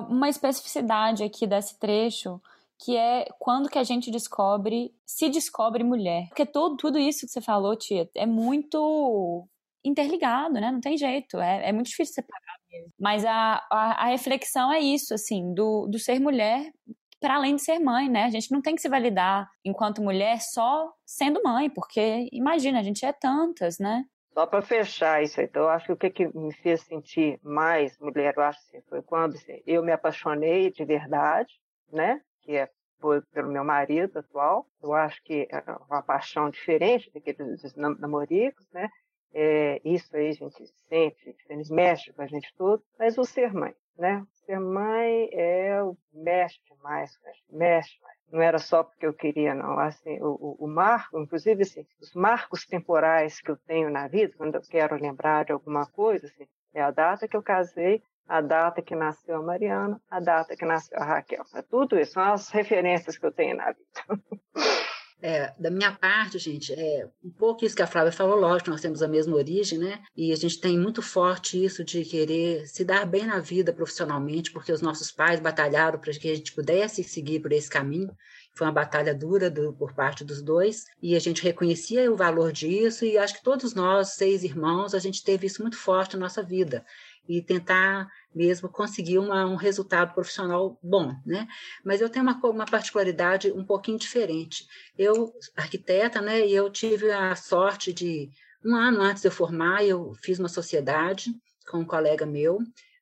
[0.09, 2.41] Uma especificidade aqui desse trecho
[2.83, 6.27] que é quando que a gente descobre, se descobre mulher.
[6.27, 9.47] Porque todo, tudo isso que você falou, tia, é muito
[9.83, 10.71] interligado, né?
[10.71, 11.39] Não tem jeito.
[11.39, 12.91] É, é muito difícil separar mesmo.
[12.99, 16.71] Mas a, a, a reflexão é isso, assim, do, do ser mulher
[17.19, 18.25] para além de ser mãe, né?
[18.25, 22.83] A gente não tem que se validar enquanto mulher só sendo mãe, porque imagina, a
[22.83, 24.03] gente é tantas, né?
[24.33, 27.97] Só para fechar isso, então, eu acho que o que, que me fez sentir mais
[27.99, 31.53] mulher, eu acho assim, foi quando assim, eu me apaixonei de verdade,
[31.89, 32.19] né?
[32.41, 32.69] Que é
[33.03, 34.65] foi pelo meu marido atual.
[34.81, 38.89] Eu acho que é uma paixão diferente daqueles namoricos, né?
[39.33, 43.51] É, isso aí a gente sente, eles mexem com a gente tudo, mas o ser
[43.51, 44.25] mãe, né?
[44.45, 47.17] Ser mãe é o mexe demais,
[47.49, 48.17] mexe mais.
[48.31, 49.79] Não era só porque eu queria, não.
[49.79, 54.55] Assim, o, o, marco, inclusive, assim, os marcos temporais que eu tenho na vida, quando
[54.55, 58.81] eu quero lembrar de alguma coisa, assim, é a data que eu casei, a data
[58.81, 61.43] que nasceu a Mariana, a data que nasceu a Raquel.
[61.53, 64.23] É tudo isso, são as referências que eu tenho na vida.
[65.25, 68.81] É, da minha parte, gente, é um pouco isso que a Flávia falou, lógico, nós
[68.81, 70.01] temos a mesma origem, né?
[70.17, 74.51] E a gente tem muito forte isso de querer se dar bem na vida profissionalmente,
[74.51, 78.13] porque os nossos pais batalharam para que a gente pudesse seguir por esse caminho.
[78.53, 82.51] Foi uma batalha dura do, por parte dos dois, e a gente reconhecia o valor
[82.51, 86.23] disso, e acho que todos nós, seis irmãos, a gente teve isso muito forte na
[86.23, 86.83] nossa vida
[87.27, 91.47] e tentar mesmo conseguir uma, um resultado profissional bom, né?
[91.83, 94.65] Mas eu tenho uma, uma particularidade um pouquinho diferente.
[94.97, 98.29] Eu, arquiteta, né, e eu tive a sorte de,
[98.65, 101.31] um ano antes de eu formar, eu fiz uma sociedade
[101.69, 102.59] com um colega meu,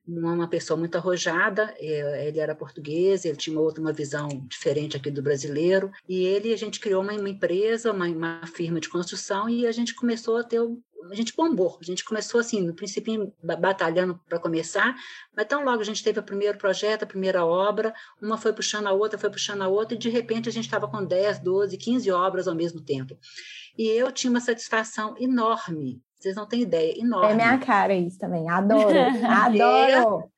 [0.08, 4.98] uma pessoa muito arrojada, eh, ele era português, ele tinha uma outra uma visão diferente
[4.98, 8.90] aqui do brasileiro, e ele, a gente criou uma, uma empresa, uma, uma, firma de
[8.90, 10.60] construção, e a gente começou a ter
[11.10, 11.80] a gente bombou.
[11.82, 14.96] A gente começou assim, no princípio, batalhando para começar,
[15.36, 18.88] mas tão logo a gente teve o primeiro projeto, a primeira obra, uma foi puxando
[18.88, 21.78] a outra, foi puxando a outra, e de repente a gente estava com 10, 12,
[21.78, 23.18] 15 obras ao mesmo tempo.
[23.78, 27.32] E eu tinha uma satisfação enorme, vocês não têm ideia, enorme.
[27.32, 28.98] É minha cara isso também, adoro,
[29.28, 30.32] adoro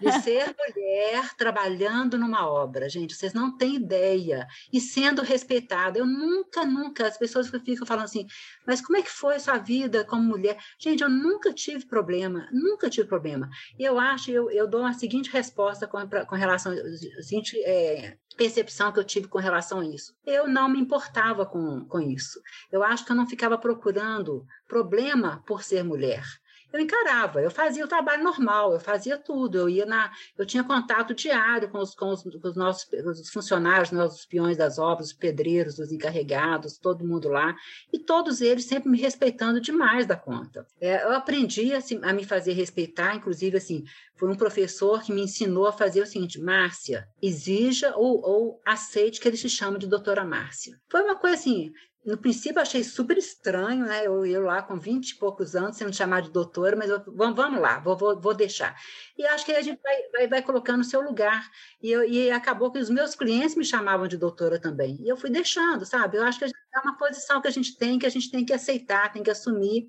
[0.00, 4.46] de ser mulher trabalhando numa obra, gente, vocês não têm ideia.
[4.72, 5.98] E sendo respeitada.
[5.98, 8.26] Eu nunca, nunca, as pessoas ficam falando assim,
[8.66, 10.58] mas como é que foi a sua vida como mulher?
[10.78, 13.48] Gente, eu nunca tive problema, nunca tive problema.
[13.78, 18.16] E eu acho, eu, eu dou a seguinte resposta com, com relação, a seguinte é,
[18.36, 20.14] percepção que eu tive com relação a isso.
[20.24, 22.40] Eu não me importava com, com isso.
[22.70, 26.24] Eu acho que eu não ficava procurando problema por ser mulher
[26.72, 30.62] eu encarava, eu fazia o trabalho normal, eu fazia tudo, eu ia na, eu tinha
[30.62, 34.78] contato diário com os, com os, com os nossos os funcionários, né, os peões das
[34.78, 37.54] obras, os pedreiros, os encarregados, todo mundo lá,
[37.92, 40.66] e todos eles sempre me respeitando demais da conta.
[40.80, 43.84] É, eu aprendi assim, a me fazer respeitar, inclusive assim,
[44.16, 49.18] foi um professor que me ensinou a fazer o seguinte, Márcia, exija ou, ou aceite
[49.18, 50.78] que ele se chame de doutora Márcia.
[50.90, 51.72] Foi uma coisa assim,
[52.10, 54.06] no princípio, achei super estranho, né?
[54.06, 57.36] Eu, eu lá com 20 e poucos anos, sendo chamada de doutora, mas eu, vamos,
[57.36, 58.76] vamos lá, vou, vou, vou, deixar.
[59.16, 61.50] E acho que a gente vai, vai, vai colocando no seu lugar.
[61.82, 64.96] E, eu, e acabou que os meus clientes me chamavam de doutora também.
[65.00, 66.16] E eu fui deixando, sabe?
[66.16, 68.52] Eu acho que é uma posição que a gente tem, que a gente tem que
[68.52, 69.88] aceitar, tem que assumir.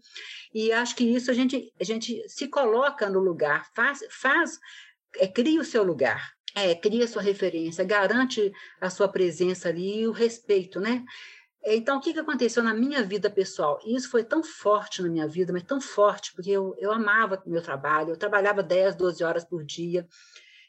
[0.54, 4.60] E acho que isso a gente, a gente se coloca no lugar, faz, faz
[5.18, 10.02] é, cria o seu lugar, é, cria a sua referência, garante a sua presença ali
[10.02, 11.04] e o respeito, né?
[11.64, 13.80] Então, o que, que aconteceu na minha vida pessoal?
[13.86, 17.41] E isso foi tão forte na minha vida, mas tão forte, porque eu, eu amava
[17.45, 20.07] o meu trabalho, eu trabalhava 10, 12 horas por dia,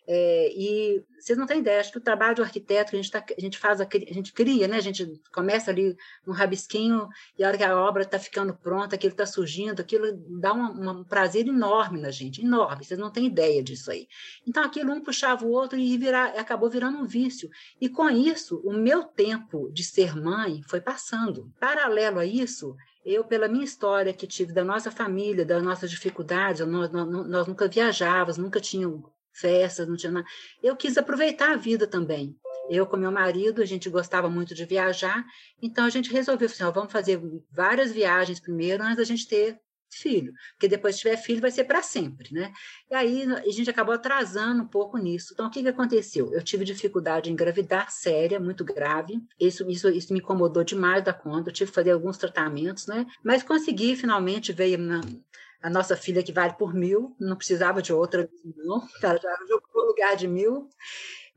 [0.06, 3.24] é, e vocês não têm ideia, acho que o trabalho do arquiteto a gente, tá,
[3.36, 4.76] a gente faz, a, a gente cria, né?
[4.76, 5.96] A gente começa ali
[6.26, 10.12] um rabisquinho e a hora que a obra está ficando pronta, aquilo está surgindo, aquilo
[10.40, 14.08] dá um, um, prazer enorme na gente, enorme, vocês não têm ideia disso aí.
[14.46, 17.48] Então aquilo um puxava o outro e virar, acabou virando um vício.
[17.80, 21.52] E com isso, o meu tempo de ser mãe foi passando.
[21.60, 22.74] Paralelo a isso,
[23.04, 27.46] eu, pela minha história que tive da nossa família, das nossas dificuldades, nós, nós, nós
[27.46, 30.26] nunca viajávamos, nunca tínhamos festas, não tinha nada.
[30.62, 32.36] Eu quis aproveitar a vida também.
[32.70, 35.24] Eu com meu marido, a gente gostava muito de viajar,
[35.60, 37.20] então a gente resolveu assim, ó, vamos fazer
[37.50, 39.58] várias viagens primeiro antes da gente ter
[39.94, 42.52] filho, porque depois que tiver filho vai ser para sempre, né?
[42.90, 45.32] E aí a gente acabou atrasando um pouco nisso.
[45.32, 46.32] Então o que que aconteceu?
[46.32, 49.20] Eu tive dificuldade em engravidar séria, muito grave.
[49.38, 51.50] Isso isso isso me incomodou demais da conta.
[51.50, 53.06] Eu tive que fazer alguns tratamentos, né?
[53.22, 55.00] Mas consegui finalmente veio na,
[55.62, 59.86] a nossa filha que vale por mil, não precisava de outra, não, ela já jogou
[59.86, 60.68] lugar de mil.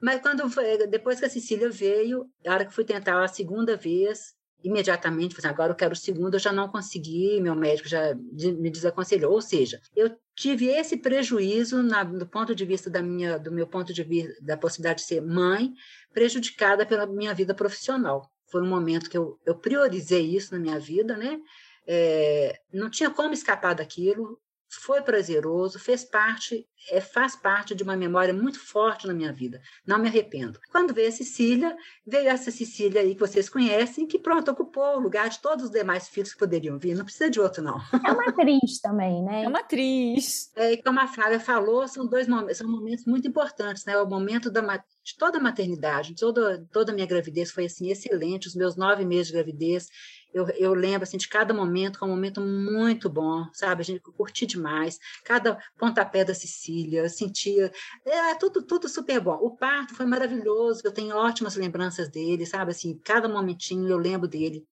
[0.02, 3.78] Mas quando foi, depois que a Cecília veio, a hora que fui tentar a segunda
[3.78, 7.88] vez, imediatamente, falei, assim, agora eu quero o segundo, eu já não consegui, meu médico
[7.88, 9.32] já me desaconselhou.
[9.32, 13.68] Ou seja, eu tive esse prejuízo na, do ponto de vista da minha, do meu
[13.68, 15.72] ponto de vista da possibilidade de ser mãe,
[16.12, 18.30] prejudicada pela minha vida profissional.
[18.52, 21.40] Foi um momento que eu, eu priorizei isso na minha vida, né?
[21.88, 24.40] É, não tinha como escapar daquilo,
[24.82, 29.62] foi prazeroso, fez parte, é, faz parte de uma memória muito forte na minha vida.
[29.86, 30.60] Não me arrependo.
[30.72, 31.76] Quando veio a Cecília,
[32.06, 35.72] veio essa Cecília aí que vocês conhecem, que pronto, ocupou o lugar de todos os
[35.72, 36.96] demais filhos que poderiam vir.
[36.96, 37.80] Não precisa de outro, não.
[38.06, 39.44] É uma atriz também, né?
[39.44, 40.52] É uma atriz.
[40.56, 43.98] É, e como a Flávia falou, são dois momentos, são momentos muito importantes, né?
[43.98, 48.48] O momento da, de toda a maternidade, toda, toda a minha gravidez foi assim, excelente,
[48.48, 49.88] os meus nove meses de gravidez
[50.36, 53.82] eu, eu lembro assim, de cada momento, que é um momento muito bom, sabe?
[53.82, 55.00] A gente curtiu demais.
[55.24, 57.72] Cada pontapé da Sicília, sentia.
[58.06, 59.36] É, tudo, tudo super bom.
[59.36, 62.72] O parto foi maravilhoso, eu tenho ótimas lembranças dele, sabe?
[62.72, 64.68] Assim, cada momentinho eu lembro dele.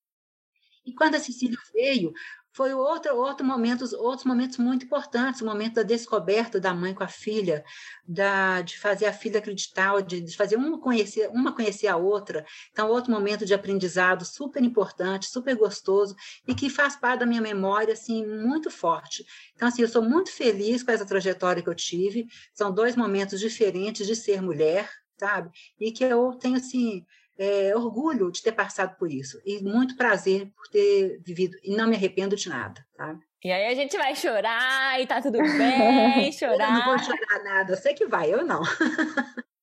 [0.86, 2.11] E quando a Cecília veio,
[2.54, 7.04] foi outro, outro momento, outros momentos muito importantes, o momento da descoberta da mãe com
[7.04, 7.66] a filha,
[8.08, 12.45] da, de fazer a filha acreditar, de, de, fazer uma conhecer, uma conhecer a outra.
[12.72, 16.16] Então, outro momento de aprendizado super importante, super gostoso,
[16.47, 19.26] e que faz parte da minha memória, assim, muito forte.
[19.56, 23.39] Então, assim, eu sou muito feliz com essa trajetória que eu tive, são dois momentos
[23.39, 24.88] diferentes de ser mulher,
[25.18, 25.49] sabe?
[25.80, 27.04] E que eu tenho, assim,
[27.38, 31.88] é, orgulho de ter passado por isso e muito prazer por ter vivido e não
[31.88, 33.17] me arrependo de nada, tá?
[33.43, 36.69] E aí a gente vai chorar e tá tudo bem, chorar.
[36.69, 38.61] Eu não vou chorar nada, eu sei que vai, eu não.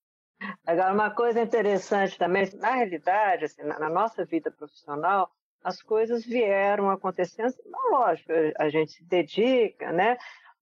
[0.66, 5.30] Agora, uma coisa interessante também, na realidade, assim, na, na, nossa vida profissional,
[5.62, 10.16] as coisas vieram acontecendo, não, lógico, a gente se dedica, né?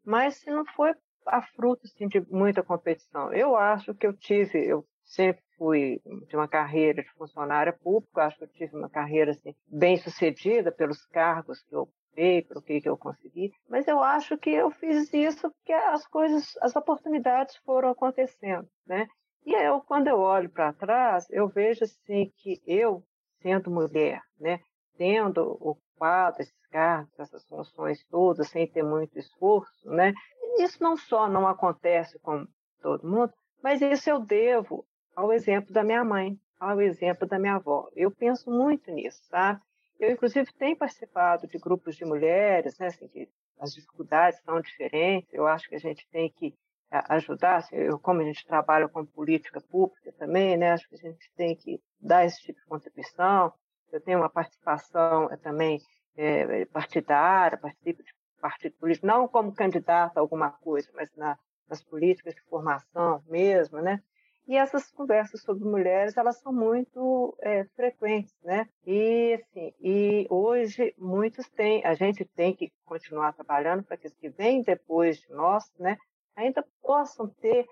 [0.04, 0.94] Mas se não foi
[1.26, 3.32] a fruto assim, de muita competição.
[3.32, 8.38] Eu acho que eu tive, eu sempre fui de uma carreira de funcionária pública, acho
[8.38, 12.80] que eu tive uma carreira assim, bem sucedida pelos cargos que eu ocupei, pelo que,
[12.84, 17.90] eu consegui, mas eu acho que eu fiz isso porque as coisas, as oportunidades foram
[17.90, 19.06] acontecendo, né?
[19.44, 23.02] E eu, quando eu olho para trás, eu vejo assim que eu,
[23.40, 24.60] sendo mulher, né,
[24.96, 30.12] tendo ocupado esses cargos, essas funções todas, sem ter muito esforço, né,
[30.58, 32.46] isso não só não acontece com
[32.82, 33.32] todo mundo,
[33.62, 34.84] mas isso eu devo
[35.18, 37.88] ao exemplo da minha mãe, ao exemplo da minha avó.
[37.96, 39.60] Eu penso muito nisso, sabe?
[39.98, 45.34] Eu, inclusive, tenho participado de grupos de mulheres, né, assim, que as dificuldades são diferentes,
[45.34, 46.54] eu acho que a gente tem que
[46.92, 50.94] eh, ajudar, assim, eu, como a gente trabalha com política pública também, né, acho que
[50.94, 53.52] a gente tem que dar esse tipo de contribuição.
[53.90, 55.80] Eu tenho uma participação é, também
[56.16, 61.36] é, partidária, participo de partido político, não como candidata a alguma coisa, mas na,
[61.68, 64.00] nas políticas de formação mesmo, né?
[64.48, 68.66] E essas conversas sobre mulheres, elas são muito é, frequentes, né?
[68.86, 74.14] E, assim, e hoje muitos têm, a gente tem que continuar trabalhando para que os
[74.14, 75.98] que vêm depois de nós, né?
[76.34, 77.66] Ainda possam ter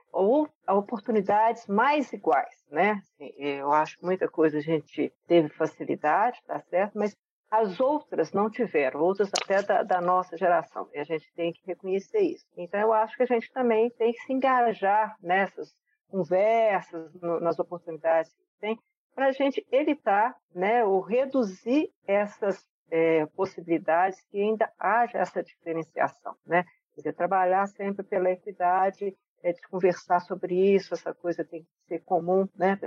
[0.69, 3.01] oportunidades mais iguais, né?
[3.01, 6.99] Assim, eu acho que muita coisa a gente teve facilidade, tá certo?
[6.99, 7.17] Mas
[7.51, 11.63] as outras não tiveram, outras até da, da, nossa geração, e a gente tem que
[11.65, 12.45] reconhecer isso.
[12.55, 15.73] Então, eu acho que a gente também tem que se engajar nessas
[16.09, 18.79] conversas, no, nas oportunidades que tem,
[19.15, 26.37] para a gente evitar né, ou reduzir essas é, possibilidades que ainda haja essa diferenciação.
[26.47, 26.63] Né?
[26.95, 31.69] Quer dizer, trabalhar sempre pela equidade, é, de conversar sobre isso, essa coisa tem que
[31.87, 32.79] ser comum, né?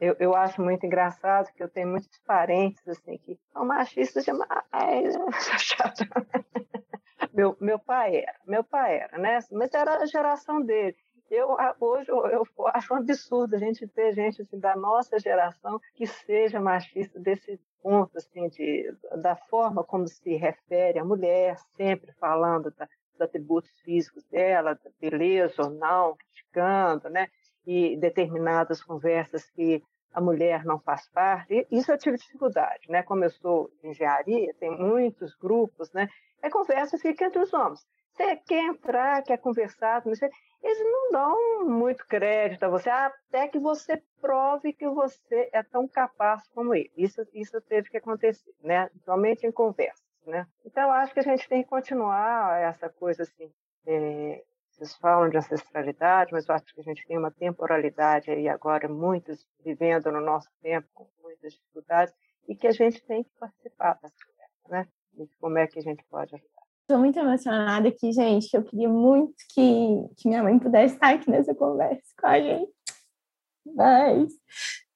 [0.00, 4.48] Eu, eu acho muito engraçado que eu tenho muitos parentes assim que são machistas demais,
[7.34, 9.38] meu meu pai era, meu pai era, né?
[9.50, 10.96] Mas era a geração dele.
[11.30, 16.06] Eu hoje eu, acho um absurdo a gente ter gente assim, da nossa geração que
[16.06, 22.70] seja machista desse ponto assim de da forma como se refere à mulher, sempre falando
[22.72, 27.28] da, dos atributos físicos dela, beleza ou não, criticando, né?
[27.66, 31.66] E determinadas conversas que a mulher não faz parte.
[31.70, 33.02] Isso eu tive dificuldade, né?
[33.02, 36.08] Como eu sou de engenharia, tem muitos grupos, né?
[36.42, 37.86] A conversa fica entre os homens.
[38.16, 44.02] Você quer entrar, quer conversar, eles não dão muito crédito a você, até que você
[44.22, 46.90] prove que você é tão capaz como ele.
[46.96, 48.88] Isso, isso teve que acontecer, né?
[49.04, 50.02] Somente em conversa.
[50.26, 50.46] Né?
[50.64, 53.52] Então, acho que a gente tem que continuar essa coisa assim.
[53.86, 58.48] É, vocês falam de ancestralidade, mas eu acho que a gente tem uma temporalidade aí
[58.48, 62.14] agora, muitos vivendo no nosso tempo com muitas dificuldades,
[62.48, 64.88] e que a gente tem que participar dessa conversa, né?
[65.18, 66.55] E como é que a gente pode ajudar.
[66.88, 68.54] Estou muito emocionada aqui, gente.
[68.54, 72.72] Eu queria muito que, que minha mãe pudesse estar aqui nessa conversa com a gente.
[73.74, 74.32] Mas,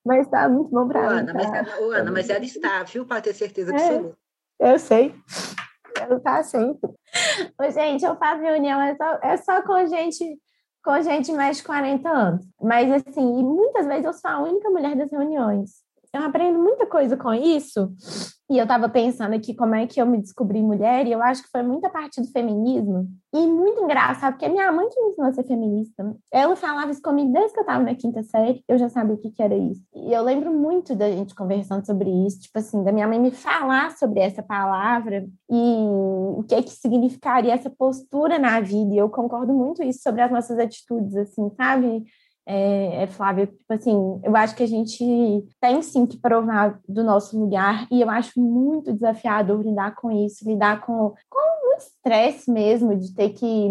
[0.06, 1.18] mas tá muito bom para mim.
[1.18, 1.64] Ana, tá?
[1.64, 3.04] mas, Ana, mas ela está, viu?
[3.04, 3.74] Para ter certeza é.
[3.74, 4.16] absoluta.
[4.60, 5.12] Eu sei.
[6.00, 6.92] Ela tá sempre.
[7.60, 10.38] Ô, gente, eu faço reunião, é só, é só com gente
[10.84, 12.46] com gente mais de 40 anos.
[12.62, 15.70] Mas, assim, muitas vezes eu sou a única mulher das reuniões.
[16.14, 17.92] Eu aprendo muita coisa com isso,
[18.50, 21.44] e eu estava pensando aqui como é que eu me descobri mulher, e eu acho
[21.44, 23.06] que foi muita parte do feminismo.
[23.32, 26.16] E muito engraçado, porque minha mãe que me ensinou a ser feminista.
[26.32, 29.18] Ela falava isso comigo desde que eu estava na quinta série, eu já sabia o
[29.18, 29.80] que, que era isso.
[29.94, 33.30] E eu lembro muito da gente conversando sobre isso, tipo assim, da minha mãe me
[33.30, 35.76] falar sobre essa palavra e
[36.36, 38.92] o que, que significaria essa postura na vida.
[38.92, 42.04] E eu concordo muito isso sobre as nossas atitudes, assim, sabe?
[42.46, 45.04] É, é, Flávia, tipo assim, eu acho que a gente
[45.60, 50.48] tem sim que provar do nosso lugar e eu acho muito desafiador lidar com isso,
[50.48, 53.68] lidar com, com o estresse mesmo de ter que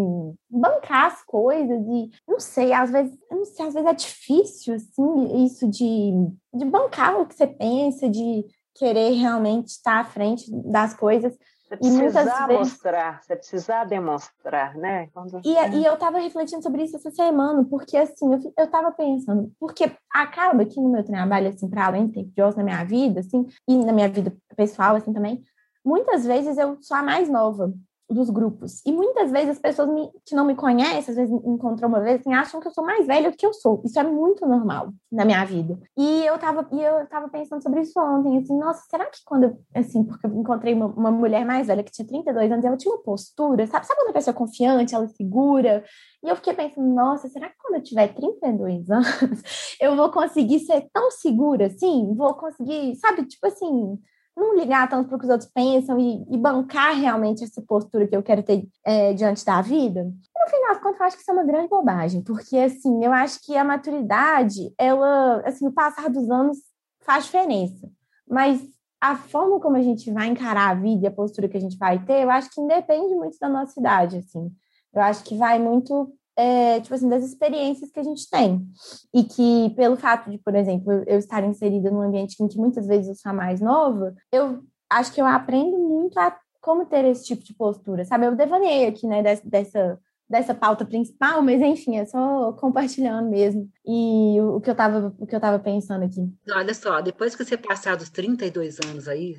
[0.48, 5.44] bancar as coisas e não sei, às vezes, não sei, às vezes é difícil assim,
[5.44, 6.12] isso de,
[6.54, 8.44] de bancar o que você pensa, de
[8.74, 11.36] querer realmente estar à frente das coisas.
[11.70, 12.58] Você precisar vezes...
[12.58, 15.08] mostrar, você precisar demonstrar, né?
[15.14, 15.40] Quando...
[15.44, 19.52] E, e eu estava refletindo sobre isso essa semana, porque assim, eu, eu tava pensando,
[19.58, 23.46] porque acaba que no meu trabalho, assim, para além de ter na minha vida, assim,
[23.68, 25.42] e na minha vida pessoal, assim, também,
[25.84, 27.72] muitas vezes eu sou a mais nova
[28.10, 28.82] dos grupos.
[28.84, 32.00] E muitas vezes as pessoas me, que não me conhecem, às vezes me encontram uma
[32.00, 33.80] vez, assim, acham que eu sou mais velha do que eu sou.
[33.84, 35.78] Isso é muito normal na minha vida.
[35.96, 39.56] E eu tava, e eu tava pensando sobre isso ontem, assim, nossa, será que quando,
[39.74, 42.92] assim, porque eu encontrei uma, uma mulher mais velha que tinha 32 anos, ela tinha
[42.92, 45.84] uma postura, sabe, sabe quando a pessoa é confiante, ela é segura?
[46.22, 50.60] E eu fiquei pensando, nossa, será que quando eu tiver 32 anos, eu vou conseguir
[50.60, 52.12] ser tão segura assim?
[52.14, 53.98] Vou conseguir, sabe, tipo assim,
[54.36, 58.06] não ligar tanto para o que os outros pensam e, e, bancar realmente essa postura
[58.06, 60.04] que eu quero ter é, diante da vida.
[60.04, 63.12] No final das contas, eu acho que isso é uma grande bobagem, porque, assim, eu
[63.12, 66.58] acho que a maturidade, ela, assim, o passar dos anos
[67.00, 67.90] faz diferença,
[68.28, 68.60] mas
[69.00, 71.76] a forma como a gente vai encarar a vida e a postura que a gente
[71.78, 74.50] vai ter, eu acho que independe muito da nossa idade, assim.
[74.92, 78.66] Eu acho que vai muito é, tipo assim, das experiências que a gente tem.
[79.12, 82.86] E que, pelo fato de, por exemplo, eu estar inserida num ambiente em que muitas
[82.86, 87.24] vezes eu sou mais nova, eu acho que eu aprendo muito a como ter esse
[87.24, 88.26] tipo de postura, sabe?
[88.26, 93.68] Eu devaneei aqui, né, dessa, dessa pauta principal, mas enfim, é só compartilhando mesmo.
[93.86, 96.20] E o que eu tava, o que eu tava pensando aqui.
[96.50, 99.36] Olha só, depois que você passar dos 32 anos aí,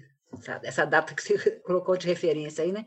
[0.64, 2.86] essa data que você colocou de referência aí, né?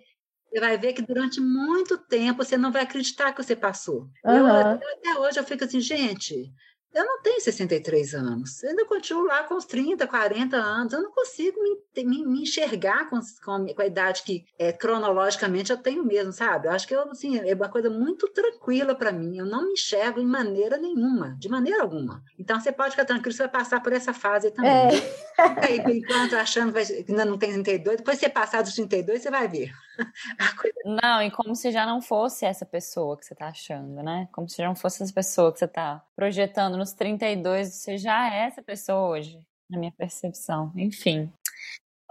[0.54, 4.08] Você vai ver que durante muito tempo você não vai acreditar que você passou.
[4.24, 4.36] Uhum.
[4.36, 6.54] Eu, até hoje eu fico assim, gente,
[6.94, 11.02] eu não tenho 63 anos, eu ainda continuo lá com os 30, 40 anos, eu
[11.02, 16.04] não consigo me, me, me enxergar com, com, a idade que é, cronologicamente eu tenho
[16.04, 16.68] mesmo, sabe?
[16.68, 19.72] Eu acho que eu, assim, é uma coisa muito tranquila para mim, eu não me
[19.72, 22.22] enxergo em maneira nenhuma, de maneira alguma.
[22.38, 24.70] Então você pode ficar tranquilo, você vai passar por essa fase também.
[24.70, 24.90] É.
[25.36, 29.48] Aí, enquanto achando que ainda não tem 32, depois você passar dos 32, você vai
[29.48, 29.72] ver.
[30.60, 31.00] Coisa...
[31.02, 34.28] Não, e como se já não fosse essa pessoa que você está achando, né?
[34.32, 38.32] Como se já não fosse essa pessoa que você está projetando nos 32, você já
[38.32, 40.72] é essa pessoa hoje, na minha percepção.
[40.76, 41.32] Enfim.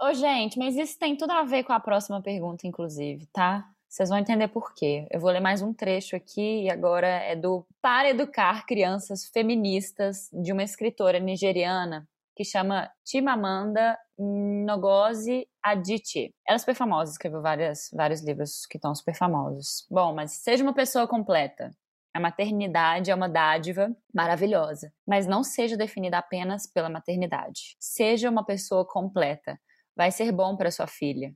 [0.00, 3.66] Ô, gente, mas isso tem tudo a ver com a próxima pergunta, inclusive, tá?
[3.88, 5.06] Vocês vão entender por quê.
[5.08, 10.28] Eu vou ler mais um trecho aqui e agora é do Para Educar Crianças Feministas,
[10.32, 16.32] de uma escritora nigeriana que chama Chimamanda Ngozi Adichie.
[16.46, 19.86] Ela é super famosa, escreveu várias, vários livros que estão super famosos.
[19.90, 21.70] Bom, mas seja uma pessoa completa.
[22.14, 27.76] A maternidade é uma dádiva maravilhosa, mas não seja definida apenas pela maternidade.
[27.80, 29.58] Seja uma pessoa completa.
[29.96, 31.34] Vai ser bom para sua filha.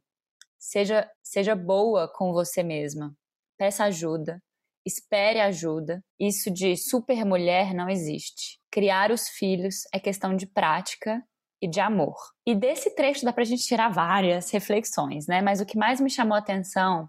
[0.56, 3.12] Seja, seja boa com você mesma.
[3.56, 4.40] Peça ajuda.
[4.88, 6.02] Espere ajuda.
[6.18, 8.58] Isso de super mulher não existe.
[8.70, 11.22] Criar os filhos é questão de prática
[11.60, 12.16] e de amor.
[12.46, 15.42] E desse trecho dá pra gente tirar várias reflexões, né?
[15.42, 17.06] Mas o que mais me chamou a atenção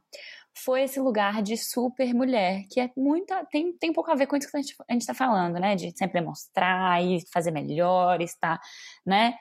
[0.54, 3.34] foi esse lugar de super mulher, que é muito.
[3.50, 5.58] tem, tem um pouco a ver com isso que a gente, a gente tá falando,
[5.58, 5.74] né?
[5.78, 8.60] De sempre mostrar e fazer melhores, tá?
[9.06, 9.36] Né?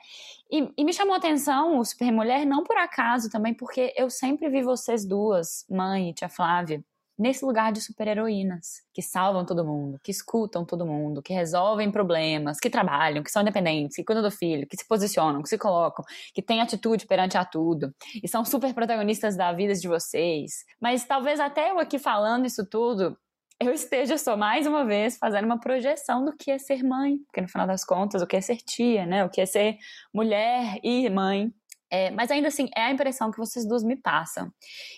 [0.49, 4.09] E, e me chamou a atenção o super mulher, não por acaso também, porque eu
[4.09, 6.81] sempre vi vocês duas, mãe e tia Flávia,
[7.19, 12.59] nesse lugar de super-heroínas, que salvam todo mundo, que escutam todo mundo, que resolvem problemas,
[12.59, 16.05] que trabalham, que são independentes, que cuidam do filho, que se posicionam, que se colocam,
[16.33, 17.93] que têm atitude perante a tudo,
[18.23, 20.63] e são super protagonistas da vida de vocês.
[20.81, 23.17] Mas talvez até eu aqui falando isso tudo,
[23.59, 27.41] eu esteja só mais uma vez fazendo uma projeção do que é ser mãe, porque
[27.41, 29.25] no final das contas, o que é ser tia, né?
[29.25, 29.77] O que é ser
[30.13, 31.53] mulher e mãe.
[31.91, 34.51] É, mas ainda assim, é a impressão que vocês duas me passam.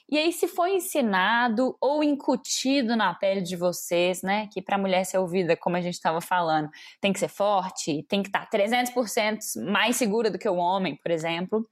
[0.09, 4.79] E aí, se foi ensinado ou incutido na pele de vocês, né, que para a
[4.79, 6.69] mulher ser ouvida, como a gente estava falando,
[6.99, 9.39] tem que ser forte, tem que estar tá 300%
[9.71, 11.65] mais segura do que o homem, por exemplo.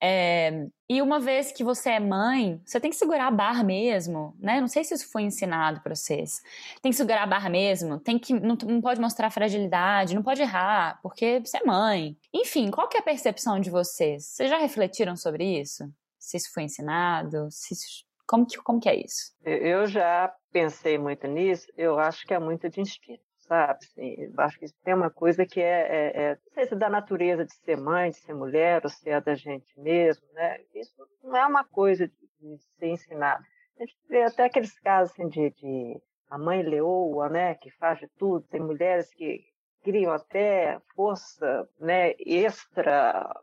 [0.00, 4.34] É, e uma vez que você é mãe, você tem que segurar a barra mesmo,
[4.38, 4.60] né?
[4.60, 6.40] Não sei se isso foi ensinado para vocês.
[6.80, 10.40] Tem que segurar a barra mesmo, tem que não, não, pode mostrar fragilidade, não pode
[10.40, 12.16] errar, porque você é mãe.
[12.32, 14.24] Enfim, qual que é a percepção de vocês?
[14.24, 15.84] Vocês já refletiram sobre isso?
[16.18, 17.48] Se isso foi ensinado?
[17.50, 19.32] Se isso, como, que, como que é isso?
[19.44, 23.78] Eu já pensei muito nisso, eu acho que é muito de instinto sabe?
[23.82, 26.90] Assim, acho que tem uma coisa que é, é, é, não sei se é da
[26.90, 30.60] natureza de ser mãe, de ser mulher, ou se é da gente mesmo, né?
[30.74, 30.94] Isso
[31.24, 33.42] não é uma coisa de, de ser ensinado.
[33.78, 37.98] A gente vê até aqueles casos assim, de, de a mãe leoa, né, que faz
[37.98, 38.46] de tudo.
[38.48, 39.44] Tem mulheres que
[39.82, 43.34] criam até força, né, extra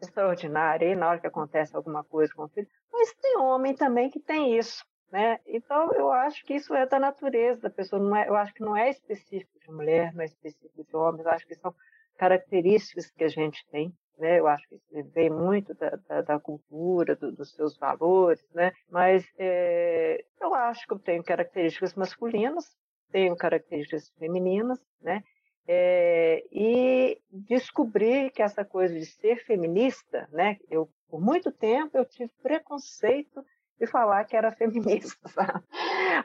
[0.00, 2.68] extraordinária aí na hora que acontece alguma coisa com o filho.
[2.92, 4.84] Mas tem homem também que tem isso.
[5.14, 5.38] Né?
[5.46, 8.18] Então, eu acho que isso é da natureza da pessoa.
[8.18, 11.22] É, eu acho que não é específico de mulher, não é específico de homem.
[11.22, 11.72] Eu acho que são
[12.18, 13.94] características que a gente tem.
[14.18, 14.40] Né?
[14.40, 18.44] Eu acho que isso vem muito da, da, da cultura, do, dos seus valores.
[18.52, 18.72] Né?
[18.90, 22.76] Mas é, eu acho que eu tenho características masculinas,
[23.12, 24.84] tenho características femininas.
[25.00, 25.22] Né?
[25.68, 30.58] É, e descobri que essa coisa de ser feminista, né?
[30.68, 33.44] Eu por muito tempo eu tive preconceito
[33.80, 35.62] e falar que era feminista, sabe?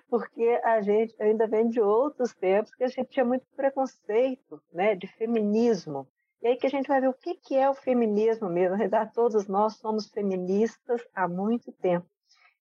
[0.10, 4.96] Porque a gente ainda vem de outros tempos que a gente tinha muito preconceito, né,
[4.96, 6.08] de feminismo.
[6.42, 8.72] E aí que a gente vai ver o que, que é o feminismo mesmo.
[8.72, 12.08] Na verdade, todos nós somos feministas há muito tempo.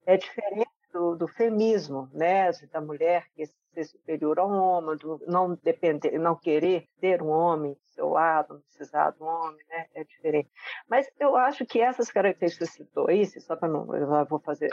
[0.04, 3.44] É diferente do, do feminismo, né, da mulher que
[3.78, 8.54] ser superior ao homem, do não depender, não querer ter um homem do seu lado,
[8.54, 9.86] não precisar um homem, né?
[9.94, 10.50] É diferente.
[10.88, 14.70] Mas eu acho que essas características que citou aí, só para não, eu vou fazer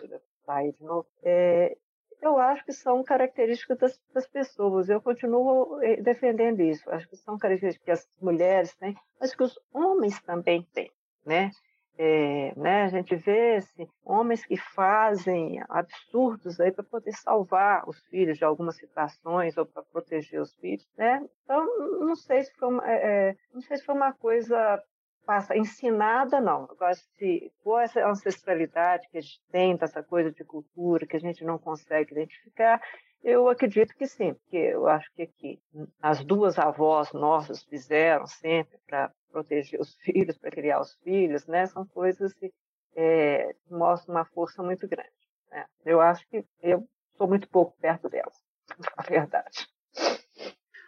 [0.47, 1.77] aí de novo, é,
[2.21, 4.89] eu acho que são características das, das, pessoas.
[4.89, 6.89] Eu continuo eh, defendendo isso.
[6.89, 10.91] Acho que são características que as mulheres têm, mas que os homens também têm,
[11.25, 11.51] né?
[11.97, 17.97] É, né, a gente vê assim, homens que fazem absurdos aí para poder salvar os
[18.07, 21.25] filhos de algumas situações ou para proteger os filhos, né?
[21.43, 21.65] Então
[21.99, 24.83] não sei se foi uma, é, é, não sei se foi uma coisa
[25.26, 26.63] passa ensinada não.
[26.69, 31.19] Agora se for essa ancestralidade que a gente tem dessa coisa de cultura que a
[31.19, 32.82] gente não consegue identificar,
[33.23, 35.59] eu acredito que sim, porque eu acho que aqui
[35.99, 41.65] as duas avós nossas fizeram sempre para proteger os filhos, para criar os filhos, né?
[41.65, 42.53] São coisas que
[42.95, 45.09] é, mostram uma força muito grande.
[45.49, 45.65] Né?
[45.84, 48.39] Eu acho que eu sou muito pouco perto delas,
[48.95, 49.67] a verdade.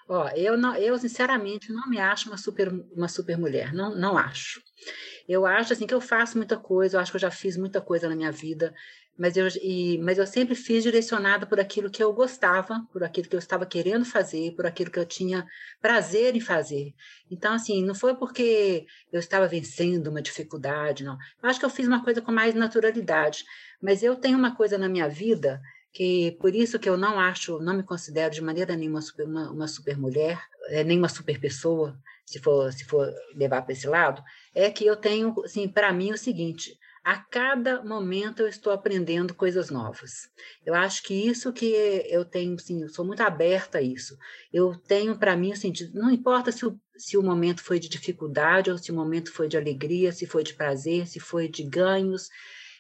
[0.08, 4.18] Ó, eu não, eu sinceramente não me acho uma super, uma super mulher, não, não
[4.18, 4.62] acho.
[5.28, 7.82] Eu acho assim que eu faço muita coisa, eu acho que eu já fiz muita
[7.82, 8.74] coisa na minha vida,
[9.18, 13.28] mas eu, e, mas eu sempre fiz direcionada por aquilo que eu gostava, por aquilo
[13.28, 15.45] que eu estava querendo fazer, por aquilo que eu tinha
[15.82, 16.93] prazer em fazer.
[17.30, 21.18] Então, assim, não foi porque eu estava vencendo uma dificuldade, não.
[21.41, 23.43] Eu acho que eu fiz uma coisa com mais naturalidade.
[23.82, 25.62] Mas eu tenho uma coisa na minha vida
[25.98, 29.50] que por isso que eu não acho, não me considero de maneira nenhuma super, uma,
[29.50, 30.39] uma super mulher,
[30.70, 34.24] é, nem uma super pessoa, se for, se for levar para esse lado,
[34.54, 39.34] é que eu tenho, assim, para mim o seguinte, a cada momento eu estou aprendendo
[39.34, 40.30] coisas novas.
[40.64, 44.16] Eu acho que isso que eu tenho, assim, eu sou muito aberta a isso.
[44.54, 48.70] Eu tenho para mim, assim, não importa se o, se o momento foi de dificuldade
[48.70, 52.30] ou se o momento foi de alegria, se foi de prazer, se foi de ganhos,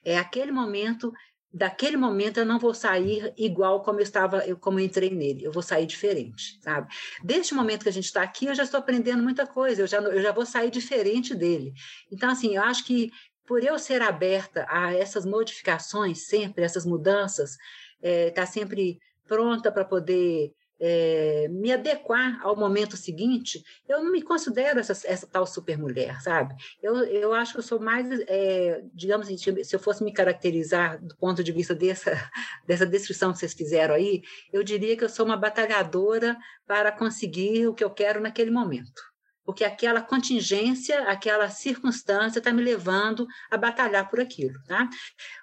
[0.07, 1.11] é aquele momento
[1.53, 5.43] daquele momento eu não vou sair igual como eu estava, eu, como eu entrei nele,
[5.43, 6.87] eu vou sair diferente, sabe?
[7.23, 9.97] Deste momento que a gente está aqui, eu já estou aprendendo muita coisa, eu já,
[9.99, 11.73] eu já vou sair diferente dele.
[12.11, 13.11] Então, assim, eu acho que
[13.45, 19.71] por eu ser aberta a essas modificações sempre, essas mudanças, estar é, tá sempre pronta
[19.71, 25.45] para poder é, me adequar ao momento seguinte, eu não me considero essa, essa tal
[25.45, 26.55] supermulher, sabe?
[26.81, 31.03] Eu, eu acho que eu sou mais, é, digamos assim, se eu fosse me caracterizar
[31.03, 32.11] do ponto de vista dessa,
[32.65, 34.21] dessa descrição que vocês fizeram aí,
[34.51, 39.01] eu diria que eu sou uma batalhadora para conseguir o que eu quero naquele momento
[39.47, 44.89] porque aquela contingência, aquela circunstância está me levando a batalhar por aquilo, tá?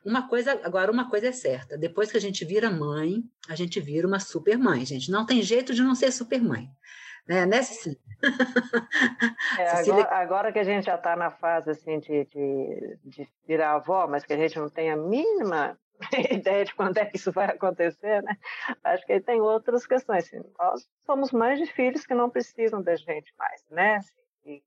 [0.05, 3.81] Uma coisa, agora uma coisa é certa, depois que a gente vira mãe, a gente
[3.81, 6.69] vira uma super mãe, gente, não tem jeito de não ser super mãe.
[7.27, 7.99] Né, né Cecília?
[9.59, 13.73] É, agora, agora, que a gente já está na fase assim, de, de, de virar
[13.73, 15.79] avó, mas que a gente não tem a mínima
[16.31, 18.37] ideia de quando é que isso vai acontecer, né?
[18.83, 20.25] Acho que tem outras questões.
[20.25, 23.97] Assim, nós somos mães de filhos que não precisam da gente mais, né?
[23.97, 24.15] Assim,
[24.45, 24.63] e,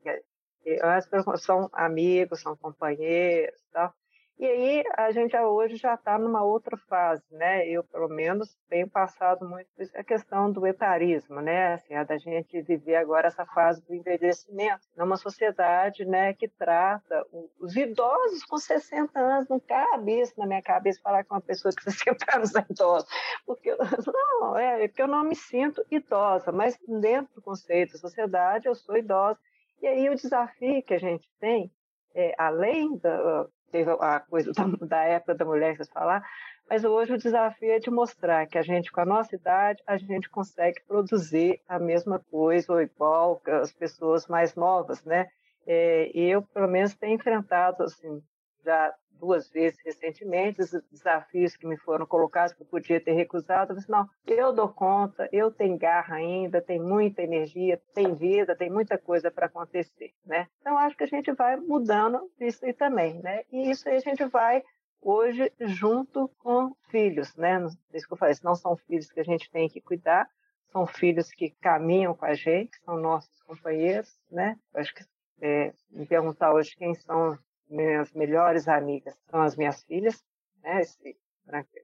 [0.65, 3.93] e, e, são amigos, são companheiros, tal.
[4.39, 7.67] E aí a gente hoje já está numa outra fase, né?
[7.67, 11.73] Eu, pelo menos, tenho passado muito a questão do etarismo, né?
[11.73, 17.25] Assim, a da gente viver agora essa fase do envelhecimento numa sociedade, né, que trata
[17.59, 19.49] os idosos com 60 anos.
[19.49, 23.07] Não cabe isso na minha cabeça falar com uma pessoa que 60 anos é idosa,
[23.43, 28.67] porque não, é porque eu não me sinto idosa, mas dentro do conceito da sociedade
[28.67, 29.39] eu sou idosa.
[29.81, 31.71] E aí o desafio que a gente tem
[32.13, 36.23] é, além da, teve a coisa da, da época da mulher que vocês falaram,
[36.69, 39.97] mas hoje o desafio é de mostrar que a gente, com a nossa idade, a
[39.97, 45.27] gente consegue produzir a mesma coisa ou igual que as pessoas mais novas, né?
[45.65, 48.21] É, eu, pelo menos, tenho enfrentado, assim,
[48.65, 53.71] já duas vezes recentemente, os desafios que me foram colocados, que eu podia ter recusado,
[53.71, 58.55] eu disse, não, eu dou conta, eu tenho garra ainda, tem muita energia, tem vida,
[58.55, 60.47] tem muita coisa para acontecer, né?
[60.61, 63.43] Então, acho que a gente vai mudando isso aí também, né?
[63.51, 64.63] E isso aí a gente vai
[65.01, 67.65] hoje junto com filhos, né?
[67.93, 70.29] Isso que eu falei, não são filhos que a gente tem que cuidar,
[70.71, 74.57] são filhos que caminham com a gente, são nossos companheiros, né?
[74.73, 75.03] Acho que
[75.41, 77.37] é, me perguntar hoje quem são
[77.69, 80.23] minhas melhores amigas são as minhas filhas,
[80.63, 80.81] né?
[80.81, 81.17] Esse,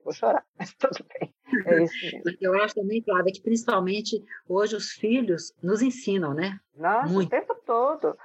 [0.02, 1.34] vou chorar, mas tudo bem.
[1.66, 2.38] É isso mesmo.
[2.40, 6.58] Eu acho também, Flávia, que principalmente hoje os filhos nos ensinam, né?
[6.74, 7.28] Nossa, Muito.
[7.28, 8.16] o tempo todo.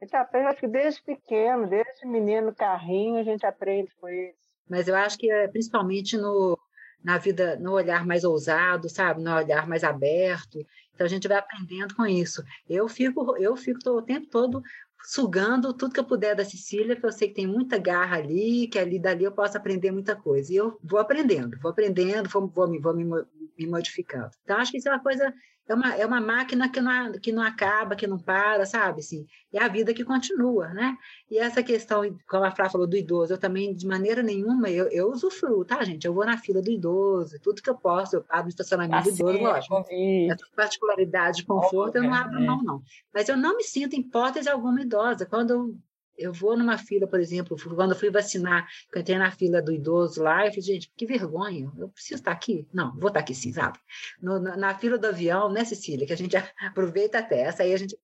[0.00, 4.38] A gente aprende, acho que desde pequeno, desde menino, carrinho, a gente aprende com isso.
[4.68, 6.58] Mas eu acho que é principalmente no,
[7.02, 9.22] na vida, no olhar mais ousado, sabe?
[9.22, 10.58] No olhar mais aberto.
[10.94, 12.42] Então a gente vai aprendendo com isso.
[12.68, 14.62] Eu fico, eu fico o tempo todo
[15.02, 18.66] sugando tudo que eu puder da Cecília, que eu sei que tem muita garra ali,
[18.68, 20.52] que ali dali eu posso aprender muita coisa.
[20.52, 24.30] E eu vou aprendendo, vou aprendendo, vou, vou, vou me, me modificando.
[24.42, 25.32] Então, acho que isso é uma coisa
[25.68, 29.00] é uma, é uma máquina que não, que não acaba, que não para, sabe?
[29.00, 30.96] Assim, é a vida que continua, né?
[31.30, 34.88] E essa questão, como a Flá falou do idoso, eu também, de maneira nenhuma, eu,
[34.88, 36.06] eu usufruo, tá, gente?
[36.06, 39.14] Eu vou na fila do idoso, tudo que eu posso, eu abro o estacionamento do
[39.14, 39.84] idoso, lógico.
[40.30, 42.82] Essa particularidade de conforto, eu não abro mão, não.
[43.12, 45.26] Mas eu não me sinto, em hipótese alguma, idosa.
[45.26, 45.76] Quando eu
[46.18, 49.72] eu vou numa fila, por exemplo, quando eu fui vacinar, eu entrei na fila do
[49.72, 52.66] idoso lá, eu falei, gente, que vergonha, eu preciso estar aqui?
[52.72, 53.78] Não, vou estar aqui sim, sabe?
[54.20, 57.72] No, na, na, fila do avião, né, Cecília, que a gente aproveita até, essa aí
[57.72, 57.96] a gente...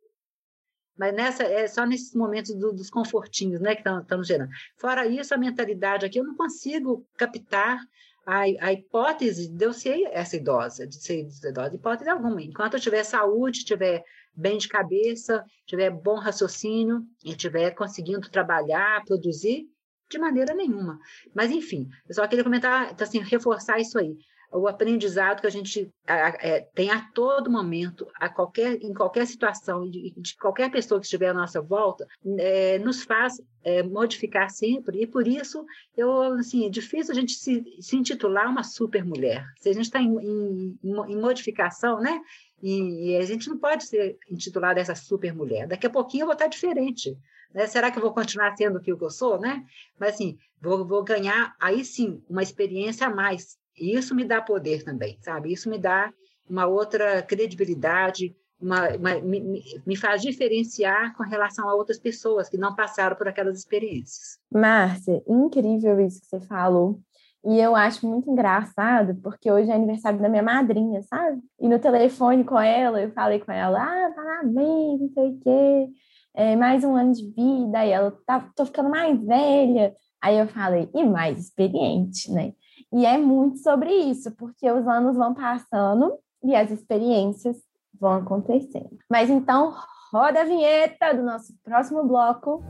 [0.97, 4.51] Mas nessa, é só nesses momentos do, dos confortinhos, né, que estão gerando.
[4.77, 7.81] Fora isso, a mentalidade aqui, eu não consigo captar
[8.25, 12.41] a, a, hipótese de eu ser essa idosa, de ser idosa, hipótese alguma.
[12.41, 14.05] Enquanto eu tiver saúde, tiver
[14.37, 19.67] bem de cabeça, tiver bom raciocínio e tiver conseguindo trabalhar, produzir,
[20.11, 20.99] de maneira nenhuma.
[21.35, 24.17] Mas, enfim, eu só queria comentar, então, assim, reforçar isso aí.
[24.53, 29.91] O aprendizado que a gente é, tem a todo momento, a qualquer, em qualquer situação,
[29.91, 32.07] de, de qualquer pessoa que estiver à nossa volta,
[32.39, 35.03] é, nos faz é, modificar sempre.
[35.03, 35.65] E por isso,
[35.97, 39.45] eu, assim, é difícil a gente se, se intitular uma super mulher.
[39.59, 42.21] Se a gente está em, em, em modificação, né?
[42.65, 45.69] E, e, a gente não pode ser intitulada essa super mulher.
[45.69, 47.15] Daqui a pouquinho eu vou estar diferente.
[47.53, 47.67] Né?
[47.67, 49.63] Será que eu vou continuar sendo o que eu sou, né?
[50.01, 53.59] Mas assim, vou, vou ganhar aí sim uma experiência a mais.
[53.79, 55.53] E isso me dá poder também, sabe?
[55.53, 56.11] Isso me dá
[56.49, 62.57] uma outra credibilidade, uma, uma me, me, faz diferenciar com relação a outras pessoas que
[62.57, 64.39] não passaram por aquelas experiências.
[64.51, 66.99] Márcia, incrível isso que você falou.
[67.45, 71.43] E eu acho muito engraçado, porque hoje é aniversário da minha madrinha, sabe?
[71.61, 75.89] E no telefone com ela, eu falei com ela, ah, parabéns, não sei o quê,
[76.35, 79.95] é, mais um ano de vida, e ela, tá, tô ficando mais velha.
[80.23, 82.55] Aí eu falei, e mais experiente, né?
[82.91, 87.57] E é muito sobre isso, porque os anos vão passando e as experiências
[88.01, 88.97] vão acontecendo.
[89.11, 89.75] Mas então,
[90.11, 92.63] roda a vinheta do nosso próximo bloco.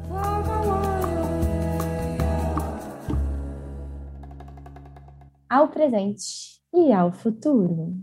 [5.55, 7.94] Ao presente e ao futuro.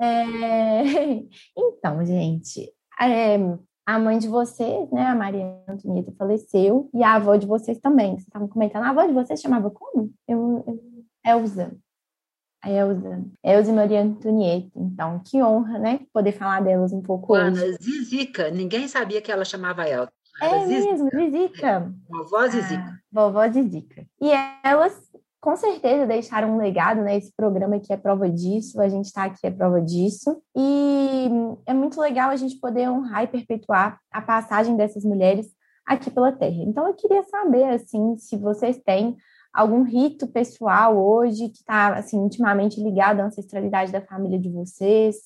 [0.00, 1.22] É...
[1.56, 3.36] Então, gente, é...
[3.86, 8.10] a mãe de vocês, né, a Maria Antonieta, faleceu, e a avó de vocês também.
[8.12, 10.12] Vocês estavam comentando, a avó de vocês chamava como?
[10.28, 10.80] Eu, eu...
[11.24, 11.76] Elza
[12.62, 14.70] a Elza, Elza e Maria Antonieta.
[14.76, 16.00] Então, que honra, né?
[16.12, 17.78] Poder falar delas um pouco Ana, hoje.
[17.80, 20.12] Zizica, ninguém sabia que ela chamava Elza.
[20.42, 21.66] É mesmo, Zizica.
[21.66, 22.82] É, vovó Zizica.
[22.82, 24.06] Ah, vovó Zizica.
[24.20, 24.30] E
[24.62, 25.10] elas,
[25.40, 27.16] com certeza, deixaram um legado, né?
[27.16, 30.42] Esse programa aqui é prova disso, a gente está aqui é prova disso.
[30.54, 31.28] E
[31.66, 35.46] é muito legal a gente poder honrar e perpetuar a passagem dessas mulheres
[35.86, 36.62] aqui pela Terra.
[36.62, 39.16] Então, eu queria saber, assim, se vocês têm
[39.52, 45.16] algum rito pessoal hoje que está assim intimamente ligado à ancestralidade da família de vocês,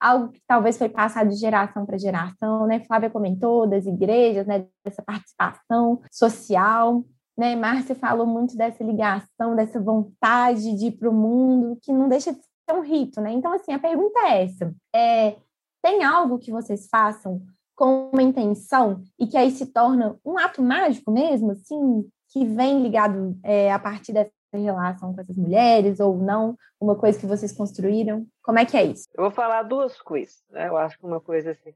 [0.00, 2.80] algo que talvez foi passado de geração para geração, né?
[2.80, 4.66] Flávia comentou das igrejas, né?
[4.84, 7.04] Dessa participação social,
[7.36, 7.56] né?
[7.56, 12.32] Márcia falou muito dessa ligação, dessa vontade de ir para o mundo, que não deixa
[12.32, 13.32] de ser um rito, né?
[13.32, 15.36] Então, assim, a pergunta é essa: é,
[15.82, 17.42] tem algo que vocês façam
[17.74, 22.82] com uma intenção e que aí se torna um ato mágico mesmo, assim, que vem
[22.82, 26.56] ligado é, a partir dessa relação com essas mulheres ou não?
[26.80, 28.26] Uma coisa que vocês construíram?
[28.42, 29.08] Como é que é isso?
[29.14, 30.42] Eu vou falar duas coisas.
[30.50, 30.68] Né?
[30.68, 31.74] Eu acho que uma coisa assim,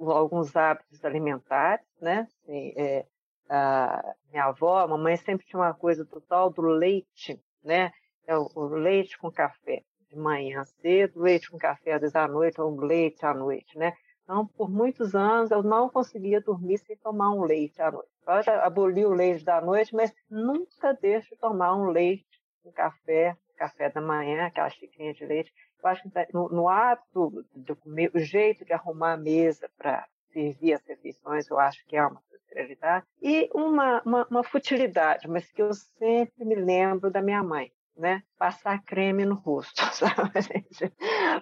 [0.00, 2.26] alguns hábitos alimentares, né?
[2.28, 3.06] Assim, é,
[3.48, 7.92] a minha avó, a mamãe sempre tinha uma coisa total do leite, né?
[8.26, 12.28] É o, o leite com café de manhã cedo, leite com café às vezes à
[12.28, 13.92] noite ou leite à noite, né?
[14.24, 18.08] Então, por muitos anos, eu não conseguia dormir sem tomar um leite à noite.
[18.26, 22.24] Eu já aboli o leite da noite, mas nunca deixo de tomar um leite,
[22.64, 25.52] um café, café da manhã, aquela xicrinha de leite.
[25.82, 29.68] Eu acho que tá no, no ato de comer, o jeito de arrumar a mesa
[29.76, 33.06] para servir as refeições, eu acho que é uma prioridade.
[33.20, 38.22] E uma, uma, uma futilidade, mas que eu sempre me lembro da minha mãe né?
[38.38, 40.66] Passar creme no rosto, sabe?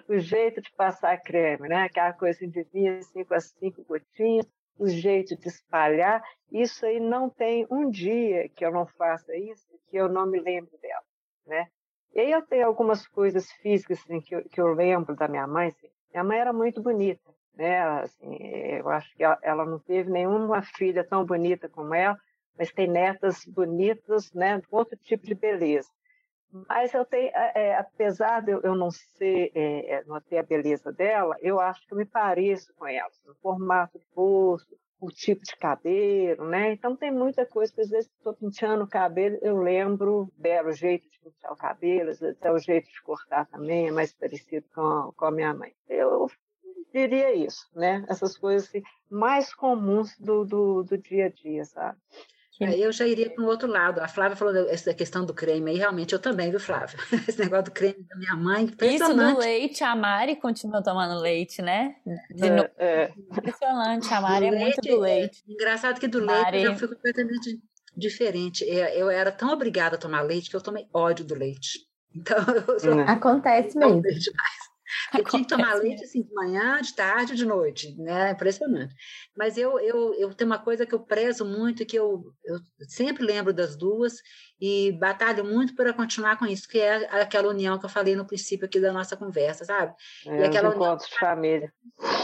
[0.07, 1.83] O jeito de passar creme, né?
[1.83, 4.45] Aquela coisa assim de vir com as cinco gotinhas,
[4.77, 6.21] o jeito de espalhar.
[6.51, 10.39] Isso aí não tem um dia que eu não faça isso que eu não me
[10.39, 11.03] lembro dela,
[11.45, 11.67] né?
[12.13, 15.47] E aí eu tenho algumas coisas físicas assim, que, eu, que eu lembro da minha
[15.47, 15.69] mãe.
[15.69, 15.89] Assim.
[16.11, 17.81] Minha mãe era muito bonita, né?
[17.81, 22.17] Assim, eu acho que ela, não teve nenhuma filha tão bonita como ela,
[22.57, 24.61] mas tem netas bonitas, né?
[24.69, 25.89] Outro tipo de beleza.
[26.67, 31.37] Mas eu tenho, é, apesar de eu não ser, é, não ter a beleza dela,
[31.41, 35.55] eu acho que eu me pareço com ela, o formato do rosto, o tipo de
[35.55, 36.73] cabelo, né?
[36.73, 40.73] Então tem muita coisa que às vezes estou penteando o cabelo, eu lembro dela, o
[40.73, 45.11] jeito de pentear o cabelo, até o jeito de cortar também é mais parecido com,
[45.15, 45.73] com a minha mãe.
[45.89, 46.29] Eu
[46.93, 48.05] diria isso, né?
[48.07, 51.97] Essas coisas assim, mais comuns do, do, do dia a dia, sabe?
[52.61, 53.99] Aí eu já iria para o outro lado.
[54.01, 56.97] A Flávia falou dessa questão do creme aí, realmente eu também, viu, Flávia?
[57.27, 61.61] Esse negócio do creme da minha mãe, Isso do leite, a Mari continua tomando leite,
[61.61, 61.95] né?
[62.29, 62.69] De é, no...
[62.77, 63.11] é.
[63.31, 65.43] Impressionante, a Mari é muito do leite.
[65.47, 66.57] É, engraçado que do Mari...
[66.57, 67.59] leite eu fui completamente
[67.95, 68.63] diferente.
[68.63, 71.79] Eu era tão obrigada a tomar leite que eu tomei ódio do leite.
[72.13, 72.37] Então,
[72.83, 74.03] eu, Acontece mesmo.
[75.17, 78.31] Eu tinha que tomar leite assim, de manhã, de tarde, de noite, né?
[78.31, 78.93] Impressionante.
[79.35, 83.23] Mas eu, eu, eu tenho uma coisa que eu prezo muito, que eu, eu sempre
[83.23, 84.13] lembro das duas
[84.59, 88.25] e batalho muito para continuar com isso, que é aquela união que eu falei no
[88.25, 89.93] princípio aqui da nossa conversa, sabe?
[90.25, 91.73] É, e aquela união, de família.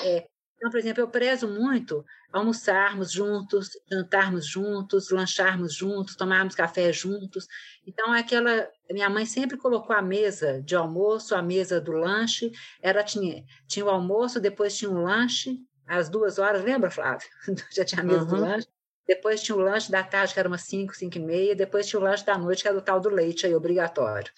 [0.06, 0.28] É,
[0.58, 2.04] então, por exemplo, eu prezo muito
[2.34, 7.48] almoçarmos juntos, jantarmos juntos, lancharmos juntos, tomarmos café juntos.
[7.86, 8.68] Então, é aquela.
[8.90, 12.52] Minha mãe sempre colocou a mesa de almoço, a mesa do lanche.
[12.82, 17.28] Ela tinha, tinha o almoço, depois tinha um lanche, às duas horas, lembra, Flávio?
[17.72, 18.28] Já tinha a mesa uhum.
[18.28, 18.68] do lanche.
[19.08, 21.56] Depois tinha o lanche da tarde, que era umas 5, 5 e meia.
[21.56, 24.32] Depois tinha o lanche da noite, que era o tal do leite aí, obrigatório.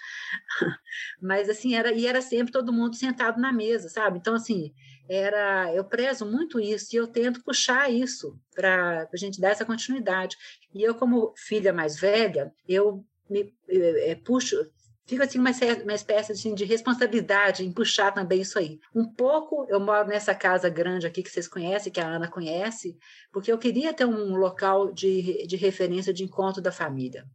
[1.22, 4.20] Mas, assim, era, e era sempre todo mundo sentado na mesa, sabe?
[4.20, 4.72] Então, assim,
[5.09, 9.65] era eu prezo muito isso e eu tento puxar isso para a gente dar essa
[9.65, 10.38] continuidade.
[10.72, 14.70] E eu, como filha mais velha, eu me é, puxo,
[15.10, 15.49] fica assim uma,
[15.84, 18.80] uma espécie assim, de responsabilidade em puxar também isso aí.
[18.95, 22.95] Um pouco, eu moro nessa casa grande aqui que vocês conhecem, que a Ana conhece,
[23.32, 27.26] porque eu queria ter um local de, de referência de encontro da família.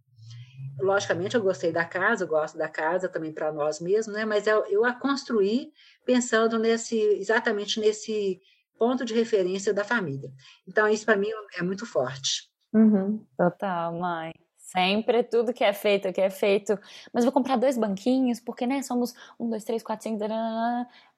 [0.79, 4.25] Logicamente, eu gostei da casa, eu gosto da casa também para nós mesmos, né?
[4.25, 5.73] mas eu, eu a construí
[6.05, 8.41] pensando nesse exatamente nesse
[8.79, 10.31] ponto de referência da família.
[10.67, 12.51] Então, isso para mim é muito forte.
[12.73, 13.25] Uhum.
[13.37, 14.33] Total, mãe.
[14.75, 16.77] Sempre tudo que é feito, que é feito.
[17.13, 20.25] Mas vou comprar dois banquinhos, porque, né, somos um, dois, três, quatro, cinco,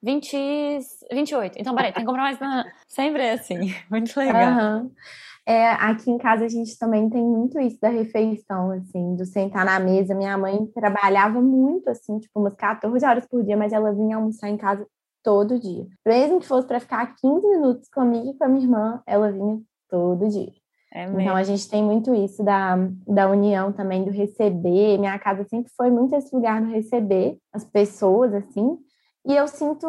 [0.01, 0.37] vinte,
[1.11, 1.57] vinte e oito.
[1.59, 2.37] Então, peraí, tem que comprar mais.
[2.87, 3.73] Sempre é assim.
[3.89, 4.81] Muito legal.
[4.81, 4.91] Uhum.
[5.43, 9.63] É, aqui em casa a gente também tem muito isso da refeição, assim, do sentar
[9.63, 10.13] na mesa.
[10.13, 14.49] Minha mãe trabalhava muito, assim, tipo, umas 14 horas por dia, mas ela vinha almoçar
[14.49, 14.85] em casa
[15.23, 15.87] todo dia.
[16.05, 19.61] Mesmo que fosse para ficar 15 minutos comigo e com a minha irmã, ela vinha
[19.89, 20.51] todo dia.
[20.93, 24.97] É então a gente tem muito isso da, da união também, do receber.
[24.97, 28.77] Minha casa sempre foi muito esse lugar do receber as pessoas, assim.
[29.25, 29.85] E eu sinto,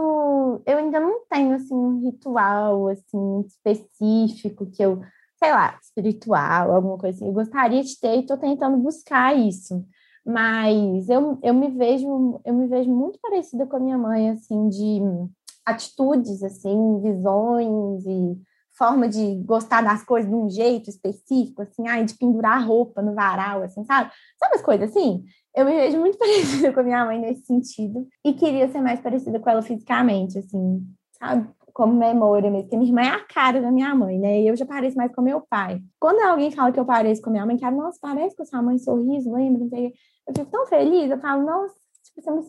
[0.66, 5.00] eu ainda não tenho assim um ritual assim específico que eu,
[5.38, 7.28] sei lá, espiritual, alguma coisa assim.
[7.28, 9.86] Eu gostaria de ter e estou tentando buscar isso.
[10.26, 14.68] Mas eu, eu me vejo, eu me vejo muito parecida com a minha mãe assim
[14.68, 15.00] de
[15.64, 18.36] atitudes assim, visões e
[18.78, 23.14] forma de gostar das coisas de um jeito específico, assim, ai, de pendurar roupa no
[23.14, 24.10] varal, assim, sabe?
[24.38, 25.24] Sabe as coisas assim?
[25.54, 29.00] Eu me vejo muito parecida com a minha mãe nesse sentido e queria ser mais
[29.00, 30.86] parecida com ela fisicamente, assim,
[31.18, 31.48] sabe?
[31.72, 34.40] Como memória mesmo, porque minha irmã é a cara da minha mãe, né?
[34.40, 35.80] E eu já pareço mais com meu pai.
[36.00, 38.46] Quando alguém fala que eu pareço com minha mãe, que ela, nossa, parece com a
[38.46, 39.64] sua mãe, sorriso, lembra?
[39.64, 41.74] Eu fico tão feliz, eu falo, nossa,
[42.04, 42.42] tipo, você me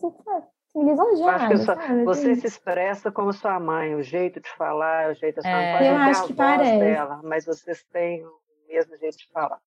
[0.72, 5.36] sente Acho que você se expressa como sua mãe, o jeito de falar, o jeito
[5.36, 5.88] da sua é, mãe.
[5.88, 6.78] Eu acho que parece.
[6.78, 8.32] Dela, mas vocês têm o
[8.68, 9.60] mesmo jeito de falar.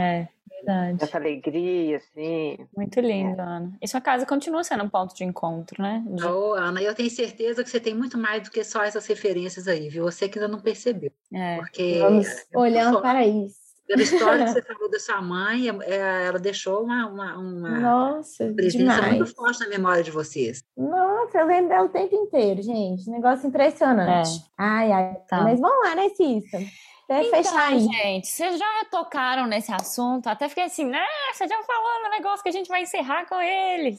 [0.00, 1.04] É, verdade.
[1.04, 2.66] Essa alegria, assim.
[2.76, 3.44] Muito lindo, é.
[3.44, 3.78] Ana.
[3.80, 6.02] E sua casa continua sendo um ponto de encontro, né?
[6.06, 6.24] De...
[6.24, 9.68] Oh, Ana, eu tenho certeza que você tem muito mais do que só essas referências
[9.68, 10.04] aí, viu?
[10.04, 11.12] Você que ainda não percebeu.
[11.32, 11.56] É.
[11.56, 13.67] Porque Vamos olhando para isso.
[13.88, 18.52] Pela história que você falou da sua mãe, é, ela deixou uma, uma, uma Nossa,
[18.54, 19.16] presença demais.
[19.16, 20.62] muito forte na memória de vocês.
[20.76, 23.08] Nossa, eu lembro dela o tempo inteiro, gente.
[23.08, 24.28] Negócio impressionante.
[24.28, 24.42] É.
[24.58, 25.16] Ai, ai.
[25.26, 25.42] Tá.
[25.42, 26.58] Mas vamos lá, né, Cissa?
[27.08, 27.80] Até então, fechar aí.
[27.80, 32.42] gente, vocês já tocaram nesse assunto, até fiquei assim, né, você já falando um negócio
[32.42, 33.98] que a gente vai encerrar com eles.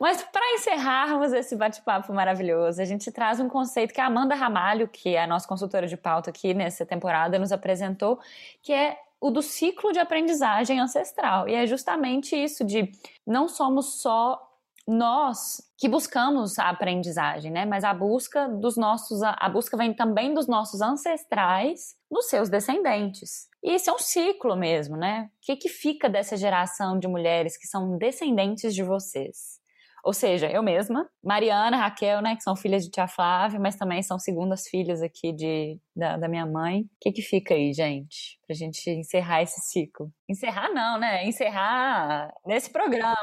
[0.00, 4.88] Mas para encerrarmos esse bate-papo maravilhoso, a gente traz um conceito que a Amanda Ramalho,
[4.88, 8.18] que é a nossa consultora de pauta aqui nessa temporada, nos apresentou,
[8.60, 11.48] que é o do ciclo de aprendizagem ancestral.
[11.48, 12.90] E é justamente isso de
[13.24, 14.36] não somos só
[14.84, 17.64] nós que buscamos a aprendizagem, né?
[17.64, 23.48] Mas a busca dos nossos, a busca vem também dos nossos ancestrais, nos seus descendentes.
[23.62, 25.30] E isso é um ciclo mesmo, né?
[25.36, 29.61] O que, que fica dessa geração de mulheres que são descendentes de vocês?
[30.04, 34.02] Ou seja, eu mesma, Mariana, Raquel, né, que são filhas de tia Flávia, mas também
[34.02, 36.82] são segundas filhas aqui de, da, da minha mãe.
[36.82, 38.38] O que que fica aí, gente?
[38.46, 40.12] Pra gente encerrar esse ciclo.
[40.28, 41.24] Encerrar não, né?
[41.26, 43.16] Encerrar nesse programa,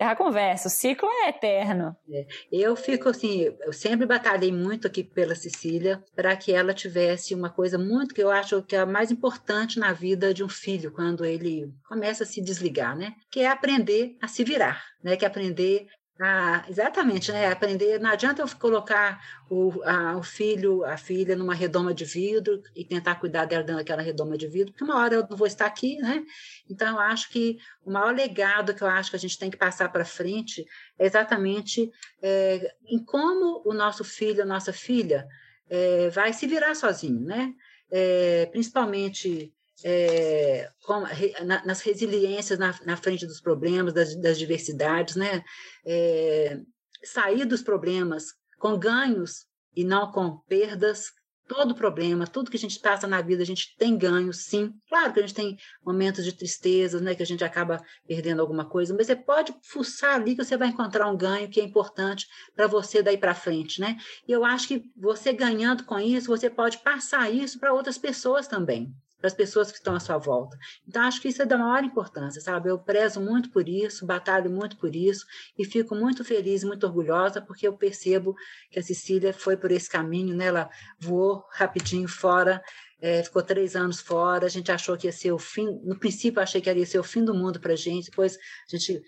[0.00, 1.94] Encerrar a conversa, o ciclo é eterno.
[2.10, 2.26] É.
[2.50, 7.50] Eu fico assim, eu sempre batalhei muito aqui pela Cecília para que ela tivesse uma
[7.50, 10.90] coisa muito que eu acho que é a mais importante na vida de um filho
[10.90, 13.14] quando ele começa a se desligar, né?
[13.30, 15.16] Que é aprender a se virar, né?
[15.16, 15.86] Que é aprender
[16.22, 17.46] ah, exatamente, né?
[17.46, 17.98] Aprender.
[17.98, 19.18] Não adianta eu colocar
[19.48, 23.78] o, a, o filho, a filha, numa redoma de vidro e tentar cuidar dela dentro
[23.78, 26.22] daquela redoma de vidro, porque uma hora eu não vou estar aqui, né?
[26.68, 29.56] Então, eu acho que o maior legado que eu acho que a gente tem que
[29.56, 30.66] passar para frente
[30.98, 31.90] é exatamente
[32.20, 35.26] é, em como o nosso filho, a nossa filha,
[35.70, 37.54] é, vai se virar sozinho, né?
[37.90, 39.54] É, principalmente
[39.84, 40.70] é,
[41.44, 45.42] na, nas resiliências na, na, frente dos problemas, das, das diversidades, né?
[45.84, 46.60] É,
[47.02, 51.12] sair dos problemas com ganhos e não com perdas.
[51.48, 54.72] Todo problema, tudo que a gente passa na vida, a gente tem ganhos, sim.
[54.88, 58.64] Claro que a gente tem momentos de tristeza, né, que a gente acaba perdendo alguma
[58.64, 62.28] coisa, mas você pode fuçar ali que você vai encontrar um ganho que é importante
[62.54, 63.96] para você daí para frente, né?
[64.28, 68.46] E eu acho que você ganhando com isso, você pode passar isso para outras pessoas
[68.46, 70.56] também para as pessoas que estão à sua volta.
[70.88, 72.70] Então, acho que isso é da maior importância, sabe?
[72.70, 75.26] Eu prezo muito por isso, batalho muito por isso
[75.58, 78.34] e fico muito feliz, muito orgulhosa, porque eu percebo
[78.70, 80.46] que a Cecília foi por esse caminho, né?
[80.46, 82.62] Ela voou rapidinho fora,
[83.00, 86.40] é, ficou três anos fora, a gente achou que ia ser o fim, no princípio
[86.40, 89.02] achei que ia ser o fim do mundo para a gente, depois a gente,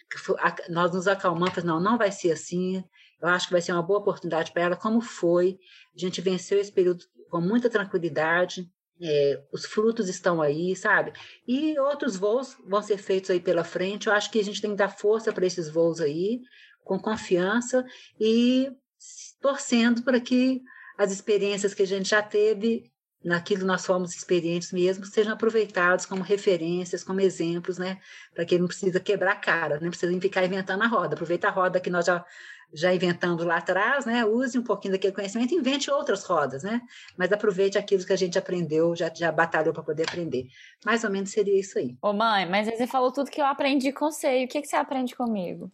[0.68, 2.82] nós nos acalmamos, não, não vai ser assim,
[3.20, 5.58] eu acho que vai ser uma boa oportunidade para ela, como foi,
[5.94, 8.66] a gente venceu esse período com muita tranquilidade,
[9.02, 11.12] é, os frutos estão aí, sabe?
[11.46, 14.06] E outros voos vão ser feitos aí pela frente.
[14.06, 16.40] Eu acho que a gente tem que dar força para esses voos aí,
[16.84, 17.84] com confiança
[18.18, 18.70] e
[19.40, 20.62] torcendo para que
[20.96, 22.92] as experiências que a gente já teve,
[23.24, 27.98] naquilo nós fomos experientes mesmo, sejam aproveitados como referências, como exemplos, né?
[28.32, 31.14] Para que não precisa quebrar a cara, não precisa ficar inventando a roda.
[31.14, 32.24] Aproveita a roda que nós já
[32.72, 34.24] já inventando lá atrás, né?
[34.24, 36.80] Use um pouquinho daquele conhecimento, invente outras rodas, né?
[37.16, 40.46] Mas aproveite aquilo que a gente aprendeu, já, já batalhou para poder aprender.
[40.84, 41.96] Mais ou menos seria isso aí.
[42.00, 44.40] Ô mãe, mas você falou tudo que eu aprendi com você.
[44.40, 45.70] E o que, que você aprende comigo?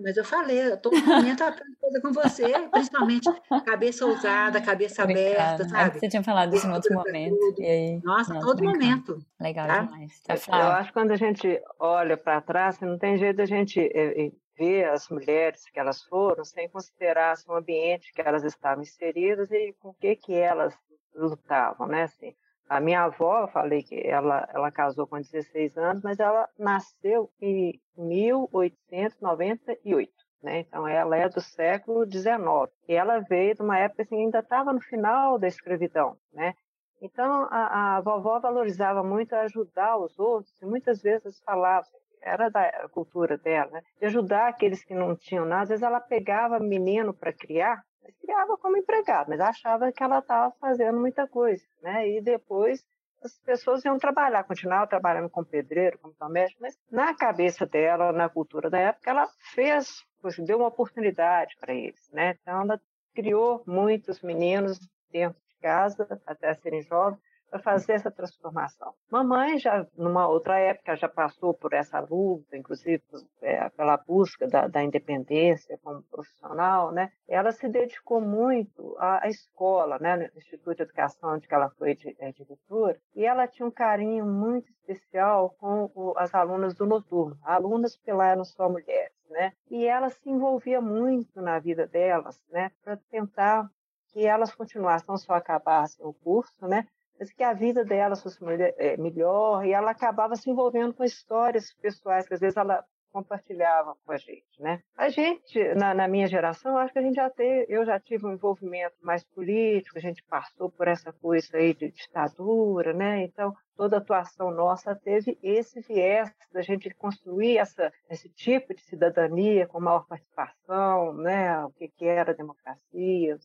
[0.00, 3.28] Mas eu falei, eu todo momento aprendo coisa com você, principalmente
[3.66, 5.98] cabeça ousada, cabeça aberta, sabe?
[5.98, 7.36] Você tinha falado isso em outro momento.
[7.58, 9.18] E aí, nossa, nossa todo momento.
[9.38, 9.82] Legal tá?
[9.82, 10.20] demais.
[10.22, 13.80] Tá, eu acho que quando a gente olha para trás, não tem jeito da gente
[13.80, 18.82] eh, eh, ver as mulheres que elas foram sem considerar o ambiente que elas estavam
[18.82, 20.76] inseridas e com o que que elas
[21.14, 22.04] lutavam, né?
[22.04, 22.34] Assim,
[22.68, 27.78] a minha avó, falei que ela, ela casou com 16 anos, mas ela nasceu em
[27.96, 30.10] 1898.
[30.42, 30.60] Né?
[30.60, 32.72] Então, ela é do século XIX.
[32.88, 36.16] E ela veio de uma época assim, ainda estava no final da escravidão.
[36.32, 36.54] Né?
[37.00, 41.86] Então, a, a vovó valorizava muito ajudar os outros, e muitas vezes falava,
[42.22, 43.82] era da cultura dela, né?
[43.98, 45.62] de ajudar aqueles que não tinham nada.
[45.62, 47.82] Às vezes ela pegava menino para criar,
[48.20, 51.64] criava como empregado, mas achava que ela estava fazendo muita coisa.
[51.82, 52.08] Né?
[52.08, 52.84] E depois
[53.22, 58.28] as pessoas iam trabalhar, continuavam trabalhando como pedreiro, como doméstico, mas na cabeça dela, na
[58.28, 60.04] cultura da época, ela fez,
[60.44, 62.10] deu uma oportunidade para eles.
[62.12, 62.36] Né?
[62.40, 62.80] Então ela
[63.14, 64.78] criou muitos meninos
[65.10, 67.20] dentro de casa, até serem jovens,
[67.52, 68.94] para fazer essa transformação.
[69.10, 73.02] Mamãe já, numa outra época, já passou por essa luta, inclusive
[73.42, 77.12] é, pela busca da, da, independência como profissional, né?
[77.28, 80.16] Ela se dedicou muito à, à, escola, né?
[80.16, 84.24] No Instituto de Educação, onde ela foi de, é, diretora, e ela tinha um carinho
[84.24, 89.52] muito especial com o, as alunas do noturno, alunas que lá eram só mulheres, né?
[89.70, 92.72] E ela se envolvia muito na vida delas, né?
[92.82, 93.70] Para tentar
[94.08, 96.86] que elas continuassem, não só acabassem o curso, né?
[97.22, 98.36] Mas que a vida dela fosse
[98.78, 103.94] é, melhor e ela acabava se envolvendo com histórias pessoais que às vezes ela compartilhava
[104.04, 104.82] com a gente, né?
[104.96, 108.26] A gente, na, na, minha geração, acho que a gente já teve, eu já tive
[108.26, 113.22] um envolvimento mais político, a gente passou por essa coisa aí de ditadura, né?
[113.22, 119.66] Então, toda atuação nossa teve esse viés da gente construir essa, esse tipo de cidadania
[119.66, 121.64] com maior participação, né?
[121.64, 123.38] O que, que era democracia,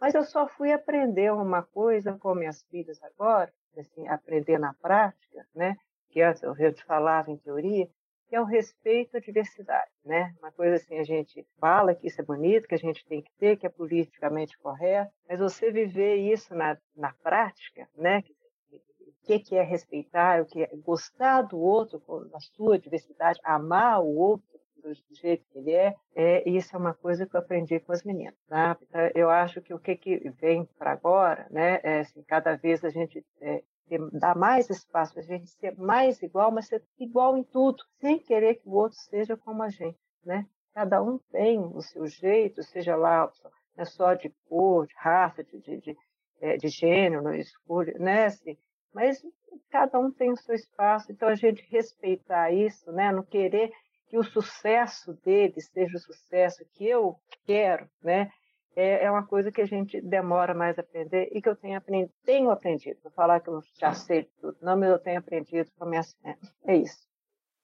[0.00, 5.46] mas eu só fui aprender uma coisa com minhas filhas agora, assim, aprender na prática,
[5.54, 5.76] né?
[6.10, 7.88] Que antes eu te falava em teoria,
[8.28, 10.34] que é o respeito à diversidade, né?
[10.38, 13.30] Uma coisa assim, a gente fala que isso é bonito, que a gente tem que
[13.38, 18.24] ter, que é politicamente correto, mas você viver isso na, na prática, né?
[18.43, 18.43] O
[19.24, 24.14] que, que é respeitar, o que é gostar do outro, da sua diversidade, amar o
[24.16, 27.92] outro do jeito que ele é, é isso é uma coisa que eu aprendi com
[27.92, 28.34] as meninas.
[28.46, 28.76] Tá?
[29.14, 32.90] Eu acho que o que, que vem para agora, né, é assim, cada vez a
[32.90, 33.62] gente é,
[34.12, 38.18] dar mais espaço para a gente ser mais igual, mas ser igual em tudo, sem
[38.18, 40.46] querer que o outro seja como a gente, né?
[40.74, 43.30] Cada um tem o seu jeito, seja lá
[43.76, 45.96] é só de cor, de raça, de, de, de,
[46.40, 48.26] é, de gênero, escolha, né?
[48.26, 48.56] Assim,
[48.94, 49.22] mas
[49.70, 53.12] cada um tem o seu espaço, então a gente respeitar isso, né?
[53.12, 53.72] Não querer
[54.08, 58.30] que o sucesso dele seja o sucesso que eu quero, né?
[58.76, 61.78] é, é uma coisa que a gente demora mais a aprender e que eu tenho
[61.78, 62.12] aprendido.
[62.24, 62.98] Tenho aprendido.
[63.02, 64.56] Vou falar que eu já sei tudo.
[64.60, 66.02] Não, mas eu tenho aprendido com a minha
[66.64, 67.06] É isso.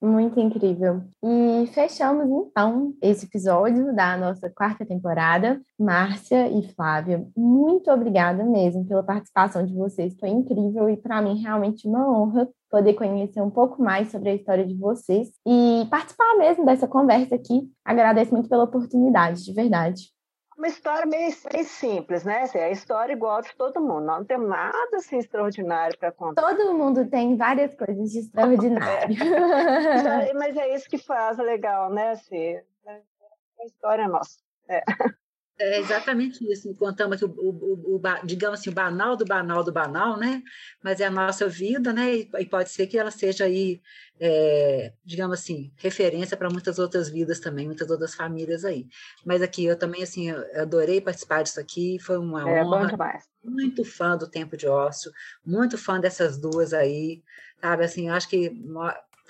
[0.03, 1.03] Muito incrível.
[1.23, 5.61] E fechamos então esse episódio da nossa quarta temporada.
[5.79, 10.17] Márcia e Flávia, muito obrigada mesmo pela participação de vocês.
[10.19, 14.35] Foi incrível e para mim realmente uma honra poder conhecer um pouco mais sobre a
[14.35, 17.71] história de vocês e participar mesmo dessa conversa aqui.
[17.85, 20.05] Agradeço muito pela oportunidade, de verdade
[20.61, 22.43] uma história meio, meio simples, né?
[22.43, 24.05] Assim, é a história igual de todo mundo.
[24.05, 26.43] Nós não temos nada assim extraordinário para contar.
[26.43, 29.17] Todo mundo tem várias coisas de extraordinário.
[29.17, 30.33] É.
[30.37, 32.11] Mas é isso que faz legal, né?
[32.11, 33.01] Assim, é, é
[33.63, 34.39] a história nossa.
[34.69, 34.85] É.
[35.63, 36.75] É exatamente isso.
[36.75, 40.43] Contamos aqui o, o, o, o, digamos assim, o banal do banal do banal, né?
[40.83, 42.15] Mas é a nossa vida, né?
[42.15, 43.79] E, e pode ser que ela seja aí,
[44.19, 48.87] é, digamos assim, referência para muitas outras vidas também, muitas outras famílias aí.
[49.23, 53.21] Mas aqui eu também, assim, eu adorei participar disso aqui, foi uma é, honra.
[53.45, 55.13] Muito fã do Tempo de Ócio,
[55.45, 57.23] muito fã dessas duas aí,
[57.61, 57.85] sabe?
[57.85, 58.51] Assim, acho que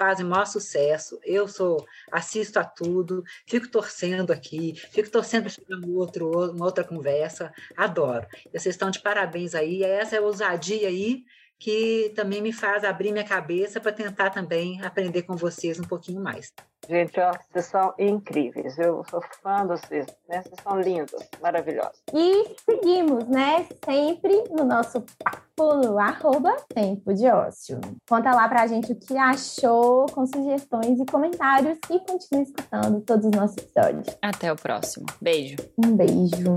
[0.01, 1.21] fazem maior sucesso.
[1.23, 6.83] Eu sou, assisto a tudo, fico torcendo aqui, fico torcendo para um outro, uma outra
[6.83, 7.53] conversa.
[7.77, 8.27] Adoro.
[8.51, 9.83] Vocês estão de parabéns aí.
[9.83, 11.23] Essa é a ousadia aí
[11.61, 16.21] que também me faz abrir minha cabeça para tentar também aprender com vocês um pouquinho
[16.21, 16.51] mais.
[16.89, 18.79] Gente, ó, vocês são incríveis.
[18.79, 20.43] Eu sou fã de vocês, né?
[20.43, 22.03] Vocês são lindos, maravilhosos.
[22.15, 23.67] E seguimos, né?
[23.85, 27.79] Sempre no nosso papo no arroba Tempo de Ócio.
[28.09, 33.27] Conta lá pra gente o que achou, com sugestões e comentários e continue escutando todos
[33.27, 34.17] os nossos episódios.
[34.23, 35.05] Até o próximo.
[35.21, 35.57] Beijo.
[35.77, 36.57] Um beijo.